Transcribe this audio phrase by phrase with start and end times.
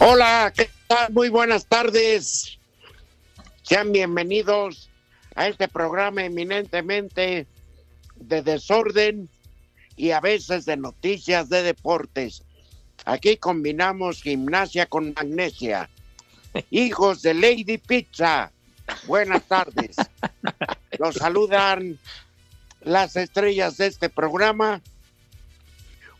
[0.00, 1.12] Hola, ¿qué tal?
[1.12, 2.60] Muy buenas tardes.
[3.62, 4.90] Sean bienvenidos
[5.34, 7.48] a este programa eminentemente
[8.14, 9.28] de desorden
[9.96, 12.44] y a veces de noticias de deportes.
[13.06, 15.90] Aquí combinamos gimnasia con magnesia.
[16.70, 18.52] Hijos de Lady Pizza,
[19.08, 19.96] buenas tardes.
[21.00, 21.98] Los saludan
[22.82, 24.80] las estrellas de este programa,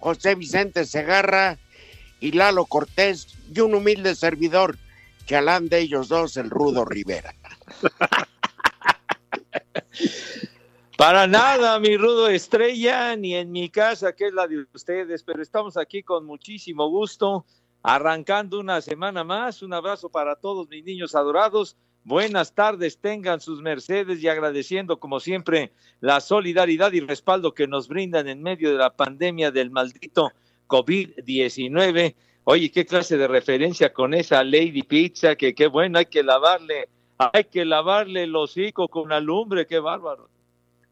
[0.00, 1.58] José Vicente Segarra
[2.20, 4.76] y Lalo Cortés y un humilde servidor,
[5.26, 7.34] chalán de ellos dos, el Rudo Rivera.
[10.98, 15.40] Para nada, mi rudo estrella, ni en mi casa, que es la de ustedes, pero
[15.40, 17.46] estamos aquí con muchísimo gusto,
[17.84, 19.62] arrancando una semana más.
[19.62, 21.76] Un abrazo para todos mis niños adorados.
[22.02, 27.86] Buenas tardes, tengan sus mercedes y agradeciendo como siempre la solidaridad y respaldo que nos
[27.86, 30.32] brindan en medio de la pandemia del maldito
[30.68, 32.14] COVID-19.
[32.44, 36.88] Oye, qué clase de referencia con esa Lady Pizza, que qué bueno, hay que lavarle,
[37.18, 40.30] hay que lavarle el hocico con alumbre, qué bárbaro.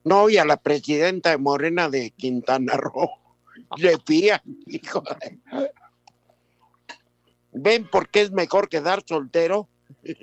[0.03, 3.11] No, y a la presidenta de Morena de Quintana Roo,
[3.77, 5.03] le pía, hijo.
[7.53, 9.69] ¿Ven por qué es mejor quedar soltero?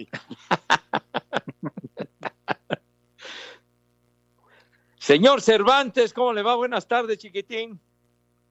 [4.99, 6.55] Señor Cervantes, ¿cómo le va?
[6.55, 7.81] Buenas tardes, chiquitín.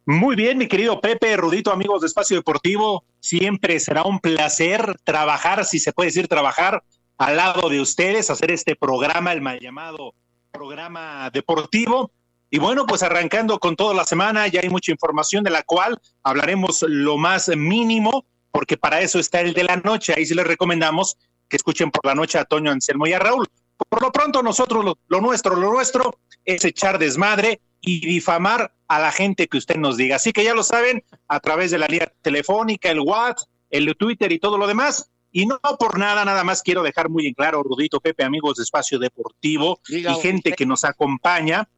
[0.05, 3.05] Muy bien, mi querido Pepe, Rudito, amigos de Espacio Deportivo.
[3.21, 6.83] Siempre será un placer trabajar, si se puede decir trabajar,
[7.19, 10.15] al lado de ustedes, hacer este programa, el mal llamado
[10.51, 12.11] programa deportivo.
[12.51, 16.01] Y bueno, pues arrancando con toda la semana, ya hay mucha información de la cual
[16.25, 20.15] hablaremos lo más mínimo, porque para eso está el de la noche.
[20.17, 21.17] Ahí sí les recomendamos
[21.49, 23.47] que escuchen por la noche a Toño Anselmo y a Raúl.
[23.89, 28.99] Por lo pronto, nosotros, lo, lo nuestro, lo nuestro es echar desmadre y difamar a
[29.01, 30.17] la gente que usted nos diga.
[30.17, 34.33] Así que ya lo saben, a través de la línea telefónica, el WhatsApp, el Twitter
[34.33, 35.11] y todo lo demás.
[35.33, 38.63] Y no por nada, nada más quiero dejar muy en claro, Rudito, Pepe, amigos de
[38.63, 40.57] Espacio Deportivo Diga y gente usted.
[40.57, 41.69] que nos acompaña,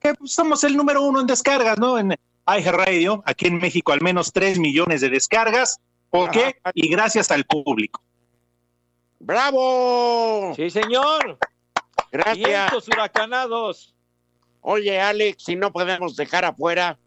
[0.00, 1.98] que somos el número uno en descargas, ¿no?
[1.98, 5.80] En iHeartRadio, aquí en México al menos tres millones de descargas.
[6.10, 6.56] ¿Por qué?
[6.74, 8.02] Y gracias al público.
[9.20, 10.52] ¡Bravo!
[10.54, 11.38] Sí, señor.
[12.12, 12.36] Gracias.
[12.36, 13.93] Vientos huracanados.
[14.66, 16.98] Oye, Alex, si no podemos dejar afuera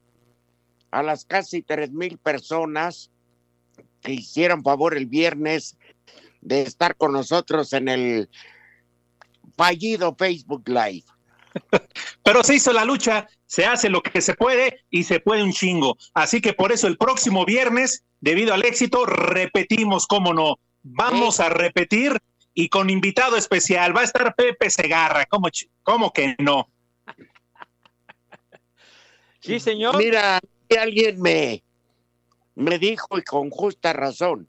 [0.91, 3.09] a las casi tres mil personas
[3.99, 5.75] que hicieron favor el viernes
[6.41, 8.29] de estar con nosotros en el
[9.57, 11.05] fallido Facebook Live.
[12.23, 15.51] Pero se hizo la lucha, se hace lo que se puede y se puede un
[15.51, 15.97] chingo.
[16.13, 20.59] Así que por eso el próximo viernes, debido al éxito, repetimos, cómo no.
[20.83, 22.21] Vamos a repetir
[22.53, 23.97] y con invitado especial.
[23.97, 25.25] Va a estar Pepe Segarra.
[25.25, 25.47] ¿Cómo,
[25.81, 26.69] cómo que no?
[29.47, 29.97] Sí, señor.
[29.97, 30.39] Mira,
[30.79, 31.63] alguien me,
[32.55, 34.47] me dijo y con justa razón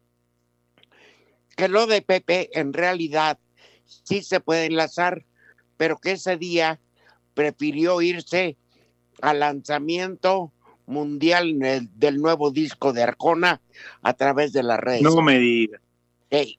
[1.56, 3.38] que lo de Pepe en realidad
[3.84, 5.24] sí se puede enlazar,
[5.76, 6.80] pero que ese día
[7.34, 8.56] prefirió irse
[9.20, 10.52] al lanzamiento
[10.86, 13.60] mundial del- del nuevo disco de Arjona
[14.02, 15.02] a través de las redes.
[15.02, 15.80] No me diga.
[16.30, 16.58] Ey,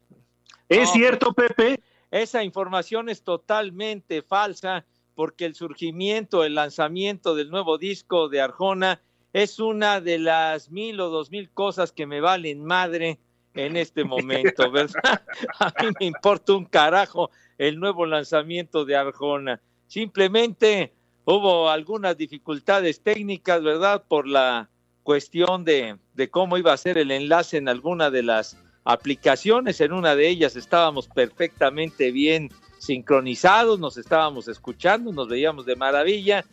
[0.67, 1.81] ¿Es No, cierto, Pepe?
[2.11, 4.85] Esa información es totalmente falsa
[5.19, 9.01] porque el surgimiento, el lanzamiento del nuevo disco de Arjona
[9.33, 13.19] es una de las mil o dos mil cosas que me valen madre
[13.53, 15.21] en este momento, ¿verdad?
[15.59, 19.59] A mí me importa un carajo el nuevo lanzamiento de Arjona.
[19.87, 20.93] Simplemente
[21.25, 24.05] hubo algunas dificultades técnicas, ¿verdad?
[24.07, 24.69] Por la
[25.03, 29.81] cuestión de, de cómo iba a ser el enlace en alguna de las aplicaciones.
[29.81, 32.49] En una de ellas estábamos perfectamente bien
[32.79, 36.43] sincronizados, nos estábamos escuchando, nos veíamos de maravilla,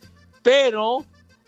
[0.43, 1.05] pero,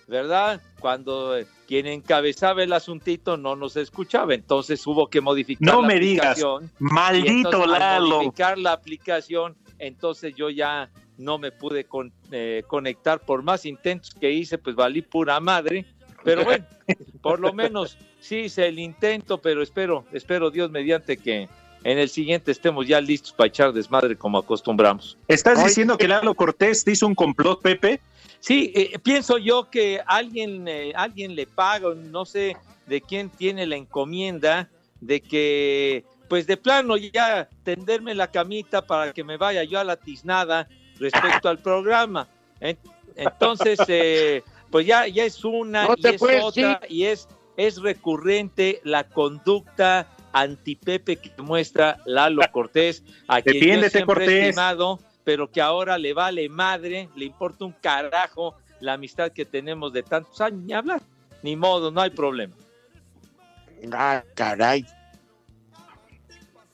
[0.06, 0.62] ¿verdad?
[0.80, 5.88] Cuando eh, quien encabezaba el asuntito no nos escuchaba, entonces hubo que modificar no la
[5.88, 6.64] me digas, aplicación.
[6.80, 8.08] y maldito entonces, Lalo.
[8.16, 14.10] modificar la aplicación, entonces yo ya no me pude con- eh, conectar por más intentos
[14.14, 15.84] que hice, pues valí pura madre.
[16.24, 16.64] Pero bueno,
[17.22, 21.48] por lo menos sí hice el intento, pero espero, espero Dios mediante que
[21.84, 25.16] en el siguiente estemos ya listos para echar desmadre como acostumbramos.
[25.28, 28.00] ¿Estás diciendo que Lalo Cortés te hizo un complot, Pepe?
[28.40, 33.66] Sí, eh, pienso yo que alguien, eh, alguien le paga, no sé de quién tiene
[33.66, 34.68] la encomienda
[35.00, 39.84] de que, pues de plano ya tenderme la camita para que me vaya yo a
[39.84, 42.28] la tiznada respecto al programa.
[42.60, 42.78] En-
[43.16, 47.26] Entonces, eh, pues ya, ya es una No y es puedes otra y es,
[47.56, 54.44] es recurrente la conducta antipepe que muestra Lalo Cortés, a quien yo siempre he Cortés.
[54.44, 59.92] estimado, pero que ahora le vale madre, le importa un carajo la amistad que tenemos
[59.92, 61.02] de tantos años, ni hablar,
[61.42, 62.54] ni modo, no hay problema.
[63.92, 64.84] Ah, caray.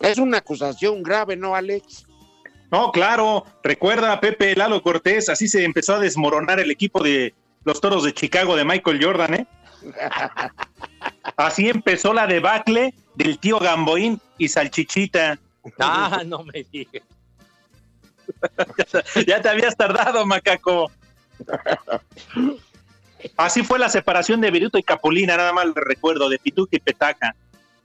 [0.00, 2.06] Es una acusación grave, ¿no, Alex?
[2.70, 3.44] No, claro.
[3.62, 7.34] Recuerda, Pepe Lalo Cortés, así se empezó a desmoronar el equipo de
[7.64, 9.46] los Toros de Chicago de Michael Jordan, ¿eh?
[11.36, 15.38] Así empezó la debacle del tío Gamboín y Salchichita.
[15.78, 17.02] Ah, no me digas.
[19.26, 20.90] Ya te habías tardado, macaco.
[23.36, 27.34] Así fue la separación de Viruto y Capulina, nada más recuerdo, de Pituca y Petaca.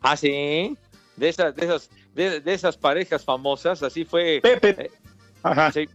[0.02, 0.78] Ah, sí,
[1.16, 4.40] de esas, de esas, de, de esas parejas famosas, así fue.
[4.42, 4.92] Pepe.
[5.44, 5.72] Ajá.
[5.72, 5.88] Sí.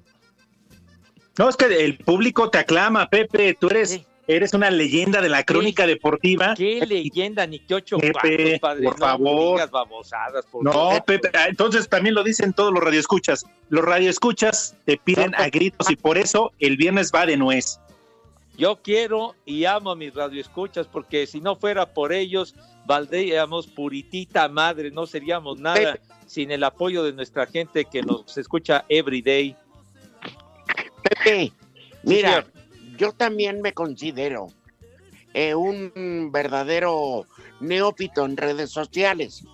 [1.39, 3.55] No, es que el público te aclama, Pepe.
[3.59, 4.07] Tú eres, Sí.
[4.27, 6.55] Eres una leyenda de la crónica deportiva.
[6.57, 8.85] Qué leyenda, ni qué ocho Pepe, cuartos, padre.
[8.85, 9.53] por no favor.
[9.57, 11.05] digas babosadas, por No, favor.
[11.05, 13.45] Pepe, ah, entonces también lo dicen todos los radioescuchas.
[13.69, 17.81] Los radioescuchas te piden a gritos y por eso el viernes va de nuez.
[18.57, 22.55] Yo quiero y amo a mis radioescuchas porque si no fuera por ellos,
[22.87, 28.85] valdríamos puritita madre, no seríamos nada sin el apoyo de nuestra gente que nos escucha
[28.89, 29.57] every day.
[31.03, 31.53] Pepe,
[32.05, 32.47] mira.
[32.97, 34.49] Yo también me considero
[35.33, 37.27] eh, un verdadero
[37.61, 39.45] neófito en redes sociales.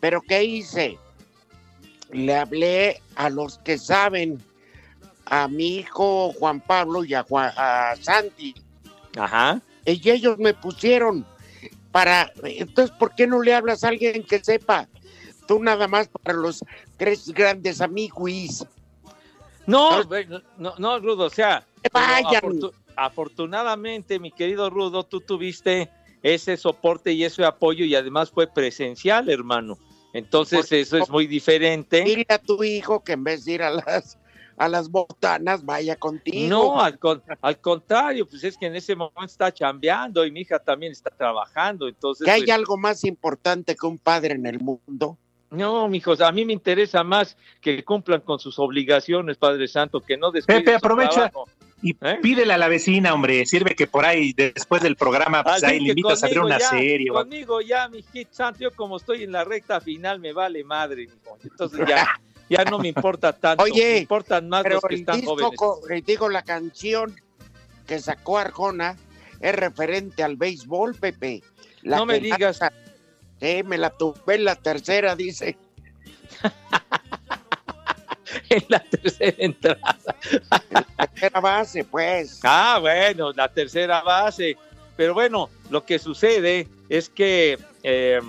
[0.00, 0.98] Pero ¿qué hice?
[2.12, 4.40] Le hablé a los que saben,
[5.26, 8.54] a mi hijo Juan Pablo y a, Juan- a Santi.
[9.18, 9.60] Ajá.
[9.84, 11.26] Y ellos me pusieron
[11.92, 12.32] para...
[12.44, 14.88] Entonces, ¿por qué no le hablas a alguien que sepa?
[15.48, 16.64] Tú nada más para los
[16.96, 18.66] tres grandes amigos.
[19.66, 20.02] No, Ah.
[20.06, 22.42] bueno, no, no, Rudo, o sea, Vayan.
[22.42, 25.90] afortu- afortunadamente, mi querido Rudo, tú tuviste
[26.22, 29.78] ese soporte y ese apoyo y además fue presencial, hermano.
[30.12, 32.02] Entonces, eso es muy diferente.
[32.02, 34.18] Dile a tu hijo que en vez de ir a las,
[34.56, 36.48] a las botanas, vaya contigo.
[36.48, 40.40] No, al, con- al contrario, pues es que en ese momento está chambeando y mi
[40.40, 42.24] hija también está trabajando, entonces...
[42.24, 45.18] que hay pues, algo más importante que un padre en el mundo.
[45.50, 50.16] No, mijos, a mí me interesa más que cumplan con sus obligaciones, Padre Santo, que
[50.16, 51.30] no descuiden Pepe, su aprovecha.
[51.30, 51.48] trabajo.
[51.82, 52.18] Y ¿Eh?
[52.22, 53.44] pídele a la vecina, hombre.
[53.46, 56.58] Sirve que por ahí, después del programa, pues Así ahí le invitas a ver una
[56.58, 57.10] ya, serie.
[57.10, 60.64] o- Conmigo ya, mi hit santo, yo como estoy en la recta final, me vale
[60.64, 61.36] madre, mijo.
[61.44, 62.06] Entonces ya,
[62.48, 63.62] ya no me importa tanto.
[63.62, 65.98] Oye, me importan más Pero los que el están disco, jóvenes.
[66.00, 67.14] eh, digo, la canción
[67.86, 68.96] que sacó Arjona
[69.40, 71.42] es referente al béisbol, Pepe.
[71.82, 72.58] La No me digas.
[73.38, 75.58] Sí, me la tuve en la tercera, dice.
[78.50, 79.96] En la tercera entrada.
[81.14, 82.40] Tercera base, pues.
[82.42, 84.56] Ah, bueno, la tercera base.
[84.96, 88.20] Pero bueno, lo que sucede es que eh,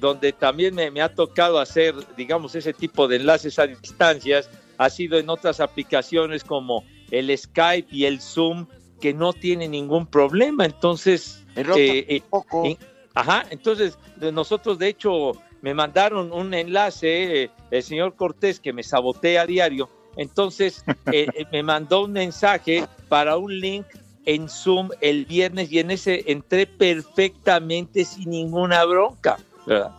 [0.00, 4.90] donde también me, me ha tocado hacer, digamos, ese tipo de enlaces a distancias, ha
[4.90, 8.66] sido en otras aplicaciones como el Skype y el Zoom,
[9.00, 10.64] que no tienen ningún problema.
[10.64, 11.44] Entonces,
[11.80, 12.22] eh, eh,
[12.64, 12.78] y-
[13.14, 13.98] Ajá, entonces
[14.32, 19.46] nosotros de hecho me mandaron un enlace, eh, el señor Cortés que me sabotea a
[19.46, 23.86] diario, entonces eh, eh, me mandó un mensaje para un link
[24.24, 29.92] en Zoom el viernes y en ese entré perfectamente sin ninguna bronca, ¿verdad?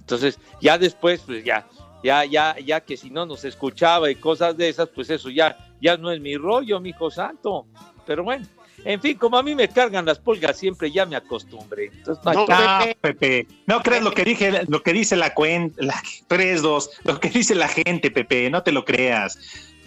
[0.00, 1.66] Entonces ya después pues ya,
[2.02, 5.56] ya, ya, ya que si no nos escuchaba y cosas de esas, pues eso ya,
[5.80, 7.66] ya no es mi rollo, mi hijo santo,
[8.06, 8.46] pero bueno.
[8.84, 11.86] En fin, como a mí me cargan las pulgas siempre, ya me acostumbré.
[11.86, 12.96] Entonces, no No, Pepe.
[13.00, 13.46] Pepe.
[13.66, 15.94] No crees lo que dije, lo que dice la cuenta, la
[16.28, 19.38] 3-2, lo que dice la gente, Pepe, no te lo creas.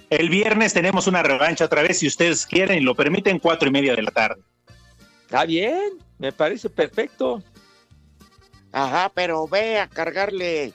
[0.09, 3.71] El viernes tenemos una revancha otra vez, si ustedes quieren y lo permiten, cuatro y
[3.71, 4.41] media de la tarde.
[5.23, 7.43] Está bien, me parece perfecto.
[8.71, 10.73] Ajá, pero ve a cargarle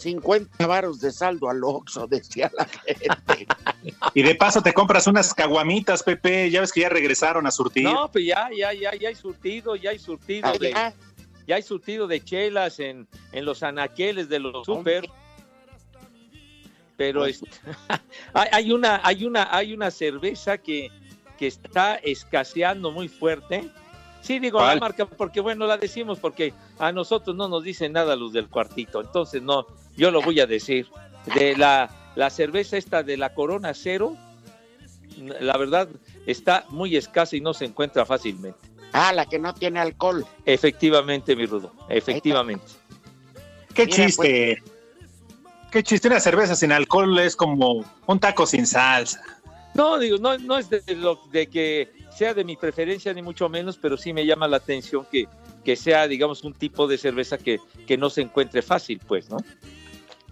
[0.00, 3.46] 50 varos de saldo al Oxxo, decía la gente.
[4.14, 6.50] Y de paso te compras unas caguamitas, Pepe.
[6.50, 7.84] Ya ves que ya regresaron a surtir.
[7.84, 10.94] No, pues ya, ya, ya, ya hay surtido, ya hay surtido Ah, de, ya.
[11.46, 15.08] ya hay surtido de chelas en, en los anaqueles de los super.
[16.96, 17.48] Pero Pues- este,
[18.34, 20.90] hay, hay una, hay una, hay una cerveza que,
[21.38, 23.70] que está escaseando muy fuerte.
[24.22, 24.76] Sí, digo ¿Cuál?
[24.76, 28.48] la marca porque bueno, la decimos porque a nosotros no nos dicen nada los del
[28.48, 29.00] cuartito.
[29.00, 29.66] Entonces no,
[30.00, 30.88] yo lo voy a decir.
[31.34, 34.16] De la, la cerveza esta de la Corona Cero,
[35.18, 35.90] la verdad
[36.26, 38.58] está muy escasa y no se encuentra fácilmente.
[38.92, 40.26] Ah, la que no tiene alcohol.
[40.46, 42.64] Efectivamente, mi Rudo, efectivamente.
[43.74, 44.62] Qué Mira, chiste.
[45.70, 46.08] Qué chiste.
[46.08, 49.20] Una cerveza sin alcohol es como un taco sin salsa.
[49.74, 53.50] No, digo, no, no es de, lo, de que sea de mi preferencia ni mucho
[53.50, 55.28] menos, pero sí me llama la atención que,
[55.62, 59.36] que sea, digamos, un tipo de cerveza que, que no se encuentre fácil, pues, ¿no?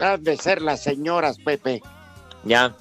[0.00, 1.82] Han de ser las señoras, Pepe.
[2.44, 2.74] Ya.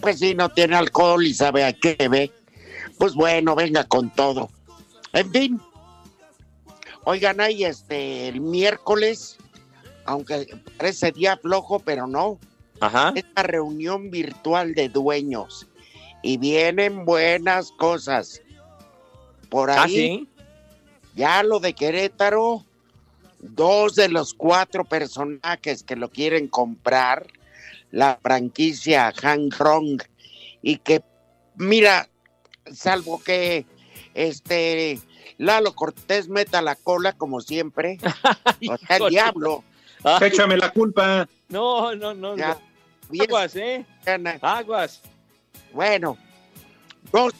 [0.00, 2.32] Pues sí, no tiene alcohol y sabe a qué ve.
[2.98, 4.50] Pues bueno, venga con todo.
[5.12, 5.60] En fin.
[7.04, 9.38] Oigan, ahí este, el miércoles,
[10.04, 10.46] aunque
[10.76, 12.38] parece día flojo, pero no,
[12.80, 13.12] Ajá.
[13.16, 15.66] esta reunión virtual de dueños.
[16.22, 18.42] Y vienen buenas cosas.
[19.48, 20.28] Por ahí, Ah, sí.
[21.16, 22.64] ya lo de Querétaro,
[23.40, 27.26] dos de los cuatro personajes que lo quieren comprar,
[27.90, 30.02] la franquicia Han Rong,
[30.62, 31.02] y que,
[31.56, 32.08] mira,
[32.72, 33.66] salvo que
[34.14, 35.00] este
[35.38, 37.98] Lalo Cortés meta la cola como siempre,
[38.70, 39.64] o sea, el diablo,
[40.02, 41.28] Ay, Échame la culpa.
[41.48, 42.36] no, no, no.
[42.36, 42.58] ya,
[43.10, 43.22] no.
[43.22, 43.84] Aguas, ¿eh?
[44.04, 44.38] gana.
[44.40, 45.02] Aguas.
[45.72, 46.16] Bueno,
[47.12, 47.34] dos,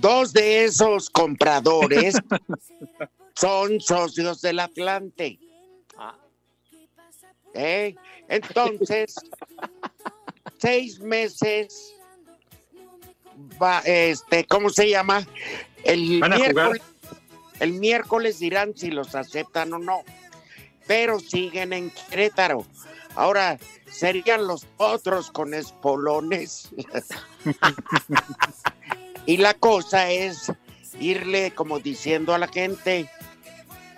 [0.00, 2.16] dos de esos compradores
[3.34, 5.38] son socios del Atlante.
[5.96, 6.16] Ah,
[7.54, 7.94] ¿eh?
[8.28, 9.14] Entonces,
[10.58, 11.94] seis meses,
[13.60, 15.26] va, este, ¿cómo se llama?
[15.84, 16.54] El ¿Van a jugar?
[16.54, 16.82] miércoles,
[17.60, 20.02] el miércoles dirán si los aceptan o no,
[20.86, 22.66] pero siguen en Querétaro.
[23.14, 23.58] Ahora,
[23.90, 26.70] serían los otros con espolones.
[29.26, 30.50] y la cosa es
[30.98, 33.08] irle como diciendo a la gente,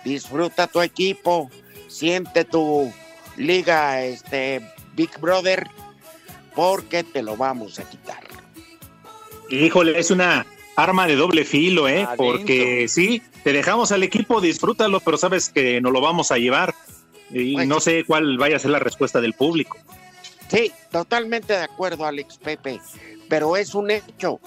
[0.05, 1.51] disfruta tu equipo,
[1.87, 2.93] siente tu
[3.35, 4.61] liga, este
[4.95, 5.67] Big Brother,
[6.55, 8.23] porque te lo vamos a quitar.
[9.49, 10.45] Híjole, es una
[10.77, 12.03] arma de doble filo, ¿eh?
[12.03, 12.15] Adentro.
[12.17, 16.73] Porque sí, te dejamos al equipo, disfrútalo, pero sabes que nos lo vamos a llevar.
[17.31, 19.77] Y Pues no sé cuál vaya a ser la respuesta del público.
[20.49, 22.79] Sí, totalmente de acuerdo, Alex Pepe,
[23.27, 24.39] pero es un hecho.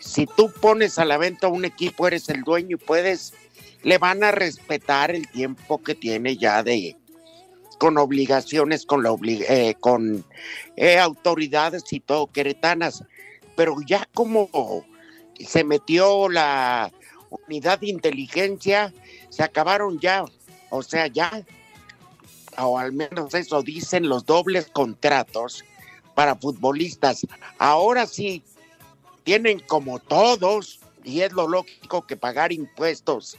[0.00, 3.32] Si tú pones a la venta un equipo, eres el dueño y puedes,
[3.84, 6.96] le van a respetar el tiempo que tiene ya de
[7.78, 9.14] con obligaciones, con la
[9.48, 10.24] eh, con
[10.76, 13.04] eh, autoridades y todo queretanas,
[13.56, 14.48] pero ya como
[15.38, 16.90] se metió la
[17.46, 18.92] unidad de inteligencia,
[19.28, 20.24] se acabaron ya,
[20.70, 21.44] o sea, ya
[22.56, 25.64] o al menos eso dicen los dobles contratos
[26.14, 27.26] para futbolistas.
[27.58, 28.42] Ahora sí,
[29.24, 33.36] tienen como todos, y es lo lógico que pagar impuestos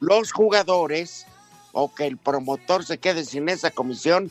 [0.00, 1.26] los jugadores
[1.72, 4.30] o que el promotor se quede sin esa comisión,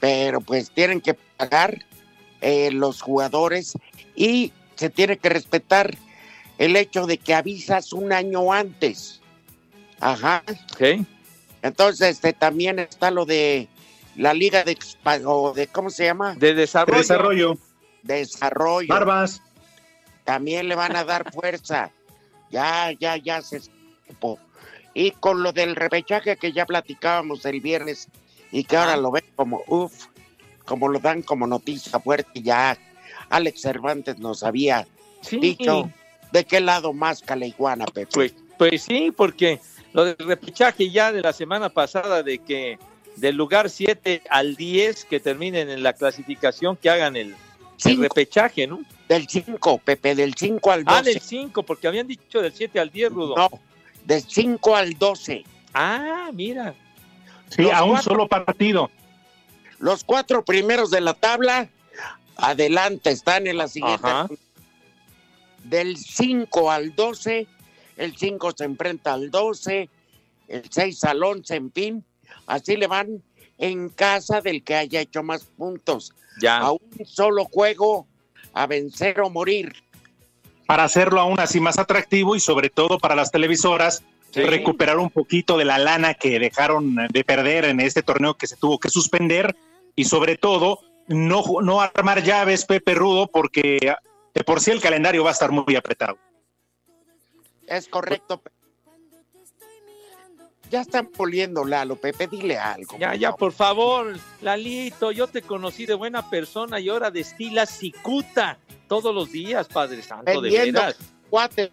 [0.00, 1.84] pero pues tienen que pagar
[2.40, 3.76] eh, los jugadores
[4.14, 5.96] y se tiene que respetar
[6.58, 9.20] el hecho de que avisas un año antes.
[10.00, 10.42] Ajá.
[10.72, 11.04] Ok.
[11.62, 13.68] Entonces, este, también está lo de
[14.14, 14.78] la liga de,
[15.24, 16.34] o de ¿cómo se llama?
[16.36, 16.98] De desarrollo.
[16.98, 17.58] Desarrollo,
[18.02, 18.88] Desarrollo.
[18.88, 19.42] barbas.
[20.24, 21.90] También le van a dar fuerza.
[22.56, 23.60] Ya, ya, ya se
[24.08, 24.38] supo.
[24.94, 28.08] Y con lo del repechaje que ya platicábamos el viernes
[28.50, 30.06] y que ahora lo ven como, uff,
[30.64, 32.78] como lo dan como noticia fuerte, ya
[33.28, 34.86] Alex Cervantes nos había
[35.20, 35.38] Sí.
[35.38, 35.90] dicho
[36.32, 38.08] de qué lado más iguana, Pepe.
[38.12, 39.60] Pues, pues sí, porque
[39.92, 42.78] lo del repechaje ya de la semana pasada de que
[43.16, 47.34] del lugar 7 al 10 que terminen en la clasificación, que hagan el,
[47.76, 48.02] el Cinco.
[48.02, 48.80] repechaje, ¿no?
[49.08, 50.98] Del 5, Pepe, del 5 al 12.
[50.98, 53.34] Ah, del 5, porque habían dicho del 7 al 10, Rudo.
[53.36, 53.48] No,
[54.04, 55.44] del 5 al 12.
[55.74, 56.74] Ah, mira.
[57.50, 58.10] Sí, Los a un cuatro.
[58.12, 58.90] solo partido.
[59.78, 61.68] Los cuatro primeros de la tabla,
[62.36, 64.06] adelante, están en la siguiente.
[64.08, 64.26] Ajá.
[65.64, 67.46] Del 5 al 12,
[67.96, 69.88] el 5 se enfrenta al 12,
[70.48, 72.04] el 6 al 11, en fin.
[72.46, 73.22] Así le van
[73.58, 76.12] en casa del que haya hecho más puntos.
[76.40, 76.58] Ya.
[76.58, 78.06] A un solo juego,
[78.52, 79.74] a vencer o morir.
[80.66, 84.02] Para hacerlo aún así más atractivo y sobre todo para las televisoras
[84.34, 88.56] recuperar un poquito de la lana que dejaron de perder en este torneo que se
[88.56, 89.56] tuvo que suspender
[89.94, 93.78] y sobre todo no, no armar llaves, Pepe Rudo, porque
[94.34, 96.18] de por sí el calendario va a estar muy apretado.
[97.66, 98.42] Es correcto.
[100.70, 102.98] Ya están poliendo, Lalo, Pepe, dile algo.
[102.98, 108.58] Ya, ya, por favor, Lalito, yo te conocí de buena persona y ahora destilas cicuta
[108.88, 110.96] todos los días, Padre Santo, de veras.
[111.30, 111.70] cuates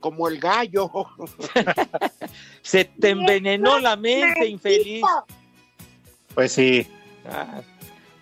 [0.00, 0.90] como el gallo.
[2.62, 5.04] Se te envenenó la mente, infeliz.
[6.34, 6.86] Pues sí.
[7.26, 7.60] Ah,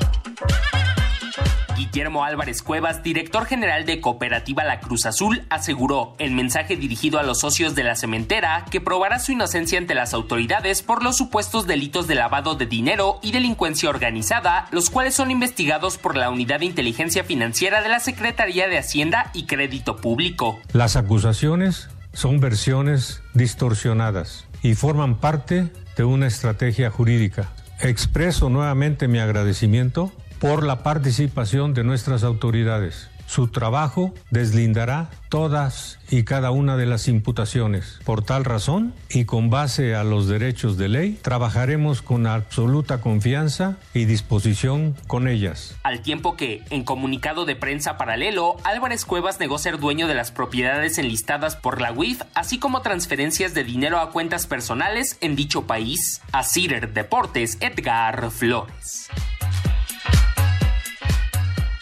[1.78, 7.23] Guillermo Álvarez Cuevas, director general de Cooperativa La Cruz Azul, aseguró en mensaje dirigido a
[7.23, 11.68] los socios de la cementera que probará su inocencia ante las autoridades por los supuestos
[11.68, 16.58] delitos de lavado de dinero y delincuencia organizada, los cuales son investigados por la Unidad
[16.58, 20.58] de Inteligencia Financiera de la Secretaría de Hacienda y Crédito Público.
[20.73, 27.50] Las acusaciones son versiones distorsionadas y forman parte de una estrategia jurídica.
[27.80, 33.09] Expreso nuevamente mi agradecimiento por la participación de nuestras autoridades.
[33.28, 38.00] Su trabajo deslindará todas y cada una de las imputaciones.
[38.07, 43.76] Por tal razón, y con base a los derechos de ley, trabajaremos con absoluta confianza
[43.92, 45.76] y disposición con ellas.
[45.83, 50.33] Al tiempo que, en comunicado de prensa paralelo, Álvarez Cuevas negó ser dueño de las
[50.33, 55.66] propiedades enlistadas por la UIF, así como transferencias de dinero a cuentas personales en dicho
[55.66, 56.23] país.
[56.33, 59.11] A Cider Deportes, Edgar Flores.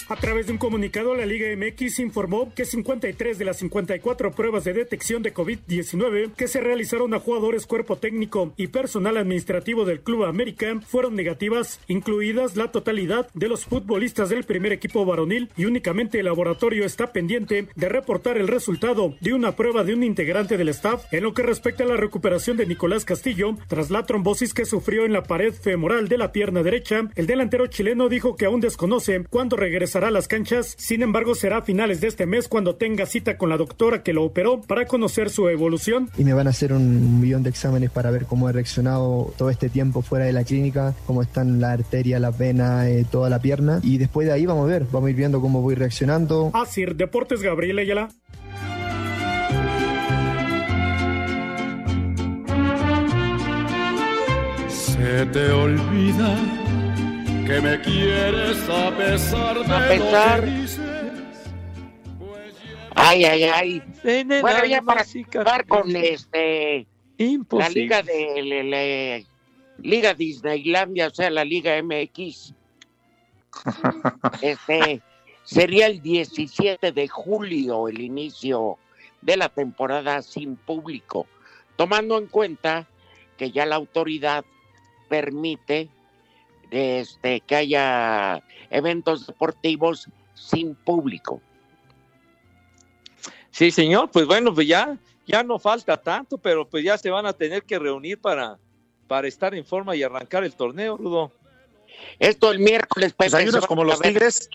[0.09, 4.63] A través de un comunicado, la Liga MX informó que 53 de las 54 pruebas
[4.63, 10.03] de detección de COVID-19 que se realizaron a jugadores, cuerpo técnico y personal administrativo del
[10.03, 15.65] Club América fueron negativas, incluidas la totalidad de los futbolistas del primer equipo varonil y
[15.65, 20.57] únicamente el laboratorio está pendiente de reportar el resultado de una prueba de un integrante
[20.57, 24.55] del staff en lo que respecta a la recuperación de Nicolás Castillo tras la trombosis
[24.55, 27.09] que sufrió en la pared femoral de la pierna derecha.
[27.17, 31.59] El delantero chileno dijo que aún desconoce cuándo regresará a las canchas, sin embargo será
[31.59, 34.87] a finales de este mes cuando tenga cita con la doctora que lo operó para
[34.87, 36.11] conocer su evolución.
[36.19, 39.51] Y me van a hacer un millón de exámenes para ver cómo he reaccionado todo
[39.51, 43.41] este tiempo fuera de la clínica, cómo están la arteria, las venas, eh, toda la
[43.41, 43.81] pierna.
[43.83, 46.51] Y después de ahí vamos a ver, vamos a ir viendo cómo voy reaccionando.
[46.55, 48.09] Así, Deportes Gabriel Ayala.
[54.69, 56.37] Se te olvida
[57.47, 60.41] que me quieres a pesar de a pesar.
[60.41, 60.81] Lo que dices,
[62.19, 62.55] pues
[62.95, 63.83] Ay, ay, ay.
[64.41, 66.87] bueno, ya para acabar con este
[67.51, 69.27] la liga de la,
[69.79, 72.55] Liga Disneylandia, o sea, la Liga MX.
[74.43, 75.03] este
[75.45, 78.79] sería el 17 de julio el inicio
[79.23, 81.27] de la temporada sin público,
[81.77, 82.89] tomando en cuenta
[83.37, 84.45] que ya la autoridad
[85.09, 85.91] permite
[86.71, 91.41] este, que haya eventos deportivos sin público.
[93.51, 97.27] Sí, señor, pues bueno, pues ya, ya no falta tanto, pero pues ya se van
[97.27, 98.59] a tener que reunir para,
[99.07, 101.33] para estar en forma y arrancar el torneo, Rudo.
[102.19, 104.51] Esto el miércoles, pues, hay unos como los Tigres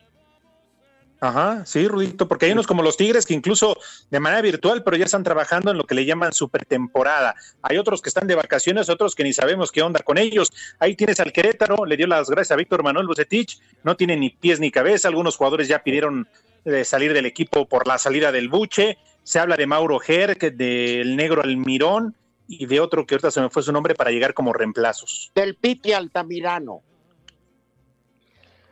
[1.23, 3.77] Ajá, sí, Rudito, porque hay unos como los Tigres que incluso
[4.09, 7.35] de manera virtual, pero ya están trabajando en lo que le llaman supertemporada.
[7.61, 10.51] Hay otros que están de vacaciones, otros que ni sabemos qué onda con ellos.
[10.79, 14.31] Ahí tienes al Querétaro, le dio las gracias a Víctor Manuel Bucetich, no tiene ni
[14.31, 15.09] pies ni cabeza.
[15.09, 16.27] Algunos jugadores ya pidieron
[16.65, 18.97] eh, salir del equipo por la salida del Buche.
[19.21, 22.15] Se habla de Mauro Ger, del Negro Almirón
[22.47, 25.31] y de otro que ahorita se me fue su nombre para llegar como reemplazos.
[25.35, 26.81] Del Piti Altamirano.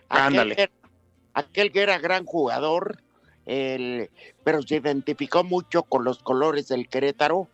[0.09, 0.78] Ándale
[1.33, 3.01] aquel que era gran jugador,
[3.45, 4.09] el,
[4.43, 7.49] pero se identificó mucho con los colores del Querétaro,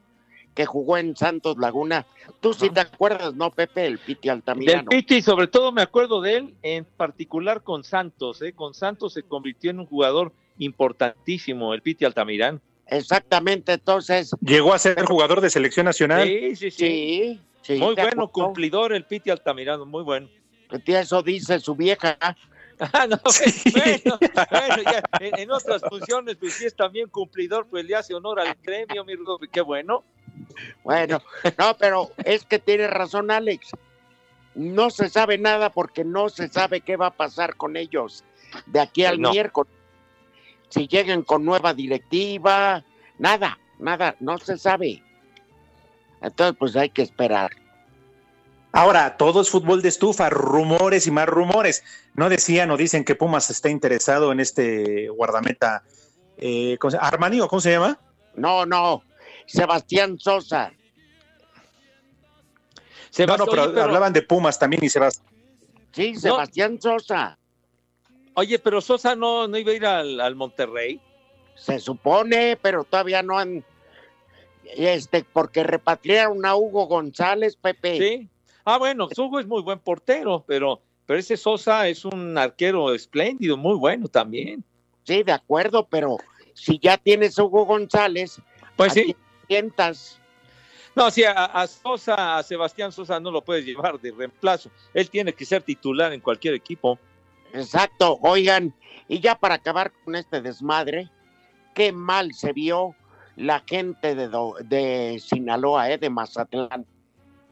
[0.56, 2.08] que jugó en Santos Laguna.
[2.40, 3.86] Tú sí te acuerdas, ¿no, Pepe?
[3.86, 4.90] El Piti Altamirano.
[4.90, 8.42] Del Piti, sobre todo me acuerdo de él, en particular con Santos.
[8.42, 8.54] ¿eh?
[8.54, 12.62] Con Santos se convirtió en un jugador importantísimo, el Piti Altamirano.
[12.88, 14.32] Exactamente, entonces.
[14.42, 16.24] Llegó a ser jugador de selección nacional.
[16.24, 17.42] Sí, sí, sí.
[17.62, 20.30] sí, muy bueno, cumplidor el Piti Altamirano, muy bueno.
[20.86, 22.18] Eso dice su vieja.
[22.94, 23.18] Ah, no,
[23.72, 24.20] bueno,
[24.52, 28.54] bueno ya, en, otras funciones, pues si es también cumplidor, pues le hace honor al
[28.62, 30.04] gremio, mi Rudo, qué bueno.
[30.84, 31.22] Bueno,
[31.58, 33.72] no, pero es que tiene razón Alex.
[34.56, 38.24] No se sabe nada porque no se sabe qué va a pasar con ellos
[38.66, 39.32] de aquí al No.
[39.32, 39.72] miércoles.
[40.70, 42.84] Si llegan con nueva directiva,
[43.18, 45.04] nada, nada, no se sabe.
[46.22, 47.52] Entonces, pues hay que esperar.
[48.76, 51.82] Ahora, todo es fútbol de estufa, rumores y más rumores.
[52.14, 55.82] No decían o dicen que Pumas está interesado en este guardameta
[56.38, 57.98] eh, ¿cómo se- Armani o cómo se llama?
[58.36, 59.02] No, no,
[59.46, 60.74] Sebastián Sosa.
[63.20, 65.26] no, no, pero, oye, pero- hablaban de Pumas también y Sebastián.
[65.94, 67.38] Sí, Sebastián Sosa.
[68.34, 71.00] Oye, pero Sosa no, no iba a ir al, al Monterrey.
[71.56, 73.64] Se supone, pero todavía no han.
[74.66, 77.98] Este, porque repatriaron a Hugo González, Pepe.
[77.98, 78.30] Sí.
[78.66, 83.56] Ah, bueno, Hugo es muy buen portero, pero, pero ese Sosa es un arquero espléndido,
[83.58, 84.64] muy bueno también.
[85.04, 86.18] Sí, de acuerdo, pero
[86.54, 88.42] si ya tienes Hugo González,
[88.76, 89.04] Pues ¿a sí.
[89.04, 90.20] quién sientas?
[90.96, 94.72] No, sí, a, a Sosa, a Sebastián Sosa no lo puedes llevar de reemplazo.
[94.94, 96.98] Él tiene que ser titular en cualquier equipo.
[97.54, 98.74] Exacto, oigan,
[99.08, 101.10] y ya para acabar con este desmadre,
[101.76, 102.96] qué mal se vio
[103.36, 104.28] la gente de,
[104.64, 106.86] de Sinaloa, eh, de Mazatlán.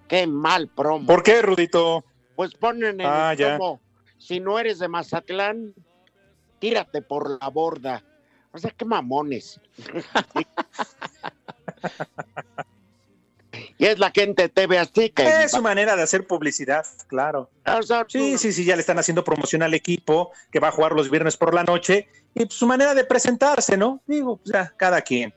[0.07, 1.07] Qué mal promo.
[1.07, 2.03] ¿Por qué, Rudito?
[2.35, 3.57] Pues ponen en Ah, el ya.
[3.57, 3.81] promo,
[4.17, 5.73] si no eres de Mazatlán,
[6.59, 8.03] tírate por la borda.
[8.51, 9.59] O sea, qué mamones.
[13.77, 15.43] y es la gente TV Azteca.
[15.43, 17.49] Es su manera de hacer publicidad, claro.
[18.07, 21.09] Sí, sí, sí, ya le están haciendo promoción al equipo que va a jugar los
[21.09, 24.01] viernes por la noche y pues, su manera de presentarse, ¿no?
[24.07, 25.33] Digo, pues, ya, cada quien.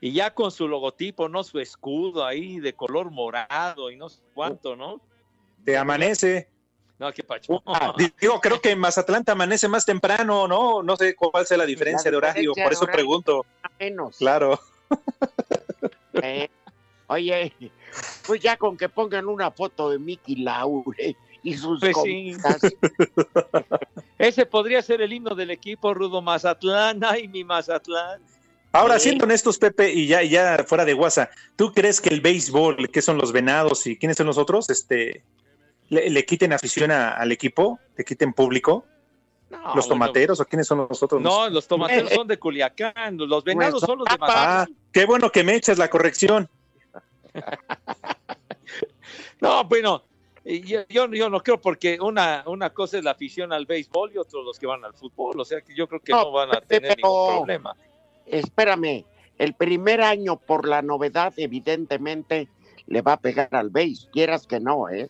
[0.00, 1.44] Y ya con su logotipo, ¿no?
[1.44, 5.00] Su escudo ahí de color morado y no sé cuánto, ¿no?
[5.64, 6.48] Te amanece.
[6.98, 7.62] No, qué pacho.
[8.20, 10.82] Digo, creo que en Mazatlán te amanece más temprano, ¿no?
[10.82, 12.96] No sé cuál sea la diferencia de horario, por eso horario.
[12.96, 13.46] pregunto.
[13.80, 14.18] Menos.
[14.18, 14.60] Claro.
[16.22, 16.48] Eh,
[17.08, 17.52] oye,
[18.26, 22.32] pues ya con que pongan una foto de Mickey Laure y sus Pues sí.
[24.18, 27.02] Ese podría ser el himno del equipo, Rudo Mazatlán.
[27.04, 28.22] Ay, mi Mazatlán.
[28.74, 32.20] Ahora, siendo honestos, Pepe, y ya, y ya fuera de guasa, ¿tú crees que el
[32.20, 35.24] béisbol, que son los venados y quiénes son los otros, este,
[35.90, 37.78] le, le quiten afición a- al equipo?
[37.96, 38.84] ¿Le quiten público?
[39.48, 39.88] ¿Los bueno.
[39.90, 41.22] tomateros o quiénes son los otros?
[41.22, 44.76] No, los tomateros son de Culiacán, los venados son los de Ah, Mazatlán.
[44.92, 46.48] qué bueno que me echas la corrección.
[49.40, 50.04] No, bueno,
[50.44, 54.18] yo, yo, yo no creo porque una, una cosa es la afición al béisbol y
[54.18, 56.60] otros los que van al fútbol, o sea que yo creo que no, van a
[56.62, 57.76] tener ningún problema.
[58.26, 59.04] Espérame,
[59.38, 62.48] el primer año por la novedad, evidentemente,
[62.86, 65.08] le va a pegar al base, quieras que no, ¿eh?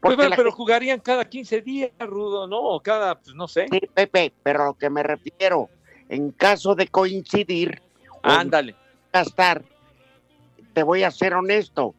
[0.00, 2.60] Pues, Porque bueno, la pero jugarían cada 15 días, Rudo, ¿no?
[2.60, 3.66] O cada, pues no sé.
[3.70, 5.68] Sí, Pepe, pero a lo que me refiero,
[6.08, 7.82] en caso de coincidir,
[8.22, 8.76] Ándale.
[9.12, 9.64] gastar,
[10.72, 11.94] te voy a ser honesto,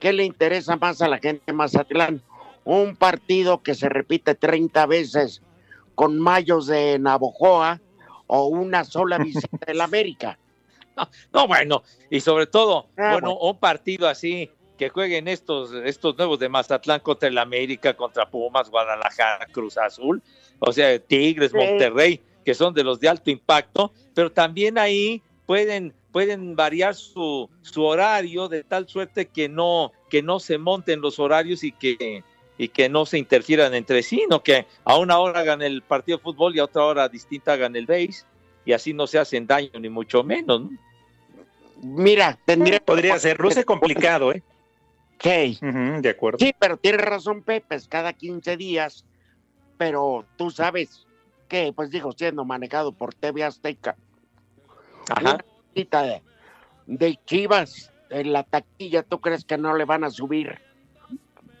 [0.00, 2.22] ¿qué le interesa más a la gente de Mazatlán?
[2.64, 5.42] Un partido que se repite 30 veces
[5.94, 7.80] con Mayos de Navojoa
[8.26, 10.38] o una sola visita del América.
[11.32, 16.38] No, bueno, y sobre todo, Ah, bueno, un partido así que jueguen estos, estos nuevos
[16.38, 20.22] de Mazatlán contra el América, contra Pumas, Guadalajara, Cruz Azul,
[20.60, 21.56] o sea, Tigres, Sí.
[21.56, 27.50] Monterrey, que son de los de alto impacto, pero también ahí pueden, pueden variar su,
[27.62, 32.22] su horario de tal suerte que no, que no se monten los horarios y que,
[32.56, 36.18] y que no se interfieran entre sí, no que a una hora hagan el partido
[36.18, 38.24] de fútbol y a otra hora distinta hagan el base,
[38.64, 40.70] y así no se hacen daño ni mucho menos, ¿no?
[41.82, 44.42] Mira, tendría Podría ser, luce complicado, ¿eh?
[45.20, 45.58] Sí.
[45.60, 46.38] Ujú, de acuerdo.
[46.38, 49.04] Sí, pero tiene razón Pepe, es cada 15 días,
[49.76, 51.06] pero tú sabes
[51.48, 53.96] que, pues digo, siendo manejado por TV Azteca,
[55.10, 55.34] Ajá.
[55.34, 56.22] una cita de,
[56.86, 60.58] de Chivas en la taquilla, ¿tú crees que no le van a subir?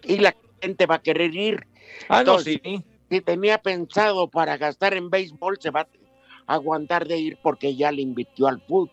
[0.02, 1.66] Y la gente va a querer ir.
[2.08, 2.60] Ah, no, sí.
[3.10, 5.80] Si tenía pensado para gastar en béisbol, se va
[6.46, 8.90] a aguantar de ir porque ya le invirtió al fútbol.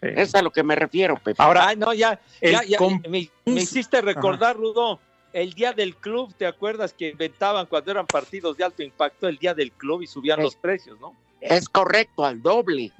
[0.00, 1.36] Es a lo que me refiero, Pepe.
[1.38, 5.00] Ahora, Ay, no, ya, ya, ya, me, me hiciste recordar, Rudo,
[5.32, 9.38] el día del club, ¿te acuerdas que inventaban cuando eran partidos de alto impacto el
[9.38, 11.16] día del club y subían Es- los precios, ¿no?
[11.40, 12.92] Es correcto, al doble.